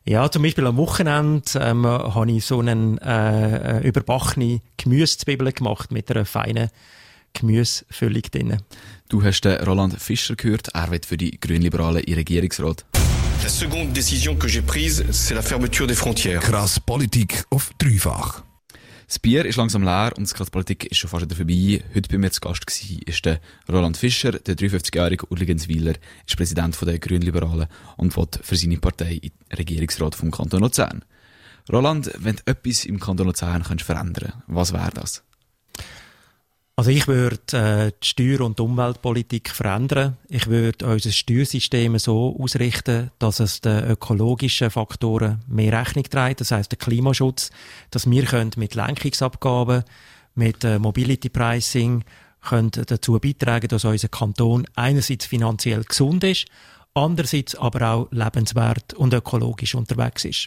Ja, 0.04 0.30
zum 0.30 0.42
Beispiel 0.42 0.66
am 0.66 0.76
Wochenende 0.76 1.42
ähm, 1.60 1.84
habe 1.84 2.30
ich 2.30 2.44
so 2.44 2.60
einen 2.60 2.98
äh, 2.98 3.80
überbackene 3.80 4.60
Gemüsezwiebeln 4.76 5.52
gemacht 5.52 5.90
mit 5.90 6.10
einer 6.10 6.24
feinen 6.24 6.70
Gemüsefüllung 7.34 8.22
drin. 8.22 8.56
Du 9.08 9.22
hast 9.22 9.42
den 9.42 9.62
Roland 9.64 10.00
Fischer 10.00 10.36
gehört, 10.36 10.68
er 10.68 10.90
wird 10.90 11.06
für 11.06 11.16
die 11.16 11.38
Grünliberalen 11.38 12.04
in 12.04 12.14
Regierungsrat. 12.14 12.86
La 13.42 13.48
seconde 13.48 13.92
décision 13.92 14.36
que 14.36 14.48
j'ai 14.48 14.62
prise, 14.62 15.04
c'est 15.12 15.34
la 15.34 15.42
fermeture 15.42 15.86
des 15.86 15.94
frontières. 15.94 16.40
Krass 16.40 16.80
Politik 16.80 17.44
auf 17.50 17.70
dreifach. 17.78 18.42
Das 19.06 19.18
Bier 19.18 19.46
ist 19.46 19.56
langsam 19.56 19.84
leer 19.84 20.12
und 20.16 20.24
das 20.24 20.34
Krass 20.34 20.50
Politik 20.50 20.86
ist 20.86 20.98
schon 20.98 21.08
fast 21.08 21.24
wieder 21.24 21.36
vorbei. 21.36 21.82
Heute 21.94 22.08
bei 22.10 22.18
mir 22.18 22.30
zu 22.30 22.40
Gast 22.40 22.66
gewesen, 22.66 23.00
ist 23.06 23.24
der 23.24 23.40
Roland 23.70 23.96
Fischer, 23.96 24.32
der 24.32 24.56
53-jährige 24.56 25.30
Urligenswiler, 25.30 25.94
ist 26.26 26.36
Präsident 26.36 26.76
der 26.82 26.98
Grünliberalen 26.98 27.68
und 27.96 28.16
wird 28.16 28.40
für 28.42 28.56
seine 28.56 28.78
Partei 28.78 29.14
in 29.14 29.30
den 29.30 29.56
Regierungsrat 29.56 30.14
vom 30.14 30.30
Kanton 30.30 30.60
Luzern. 30.60 31.04
Roland, 31.72 32.10
wenn 32.18 32.36
du 32.36 32.42
etwas 32.46 32.84
im 32.84 32.98
Kanton 32.98 33.26
Luzern 33.26 33.62
könntest 33.62 33.86
verändern 33.86 34.42
was 34.46 34.72
wäre 34.72 34.90
das? 34.92 35.22
Also 36.78 36.92
ich 36.92 37.08
würde 37.08 37.38
äh, 37.54 37.90
die 38.00 38.06
Steuer- 38.06 38.42
und 38.42 38.60
Umweltpolitik 38.60 39.50
verändern. 39.50 40.16
Ich 40.28 40.46
würde 40.46 40.86
unser 40.86 41.10
Steuersystem 41.10 41.98
so 41.98 42.38
ausrichten, 42.38 43.10
dass 43.18 43.40
es 43.40 43.60
den 43.60 43.82
ökologischen 43.90 44.70
Faktoren 44.70 45.40
mehr 45.48 45.72
Rechnung 45.72 46.04
trägt, 46.04 46.40
das 46.40 46.52
heißt 46.52 46.70
der 46.70 46.78
Klimaschutz, 46.78 47.50
dass 47.90 48.08
wir 48.08 48.24
können 48.26 48.52
mit 48.58 48.76
Lenkungsabgaben, 48.76 49.82
mit 50.36 50.62
äh, 50.62 50.78
Mobility 50.78 51.28
Pricing 51.30 52.04
können 52.42 52.70
dazu 52.70 53.18
beitragen, 53.18 53.66
dass 53.66 53.84
unser 53.84 54.06
Kanton 54.06 54.64
einerseits 54.76 55.26
finanziell 55.26 55.82
gesund 55.82 56.22
ist, 56.22 56.46
andererseits 56.94 57.56
aber 57.56 57.92
auch 57.92 58.08
lebenswert 58.12 58.94
und 58.94 59.12
ökologisch 59.14 59.74
unterwegs 59.74 60.24
ist. 60.24 60.46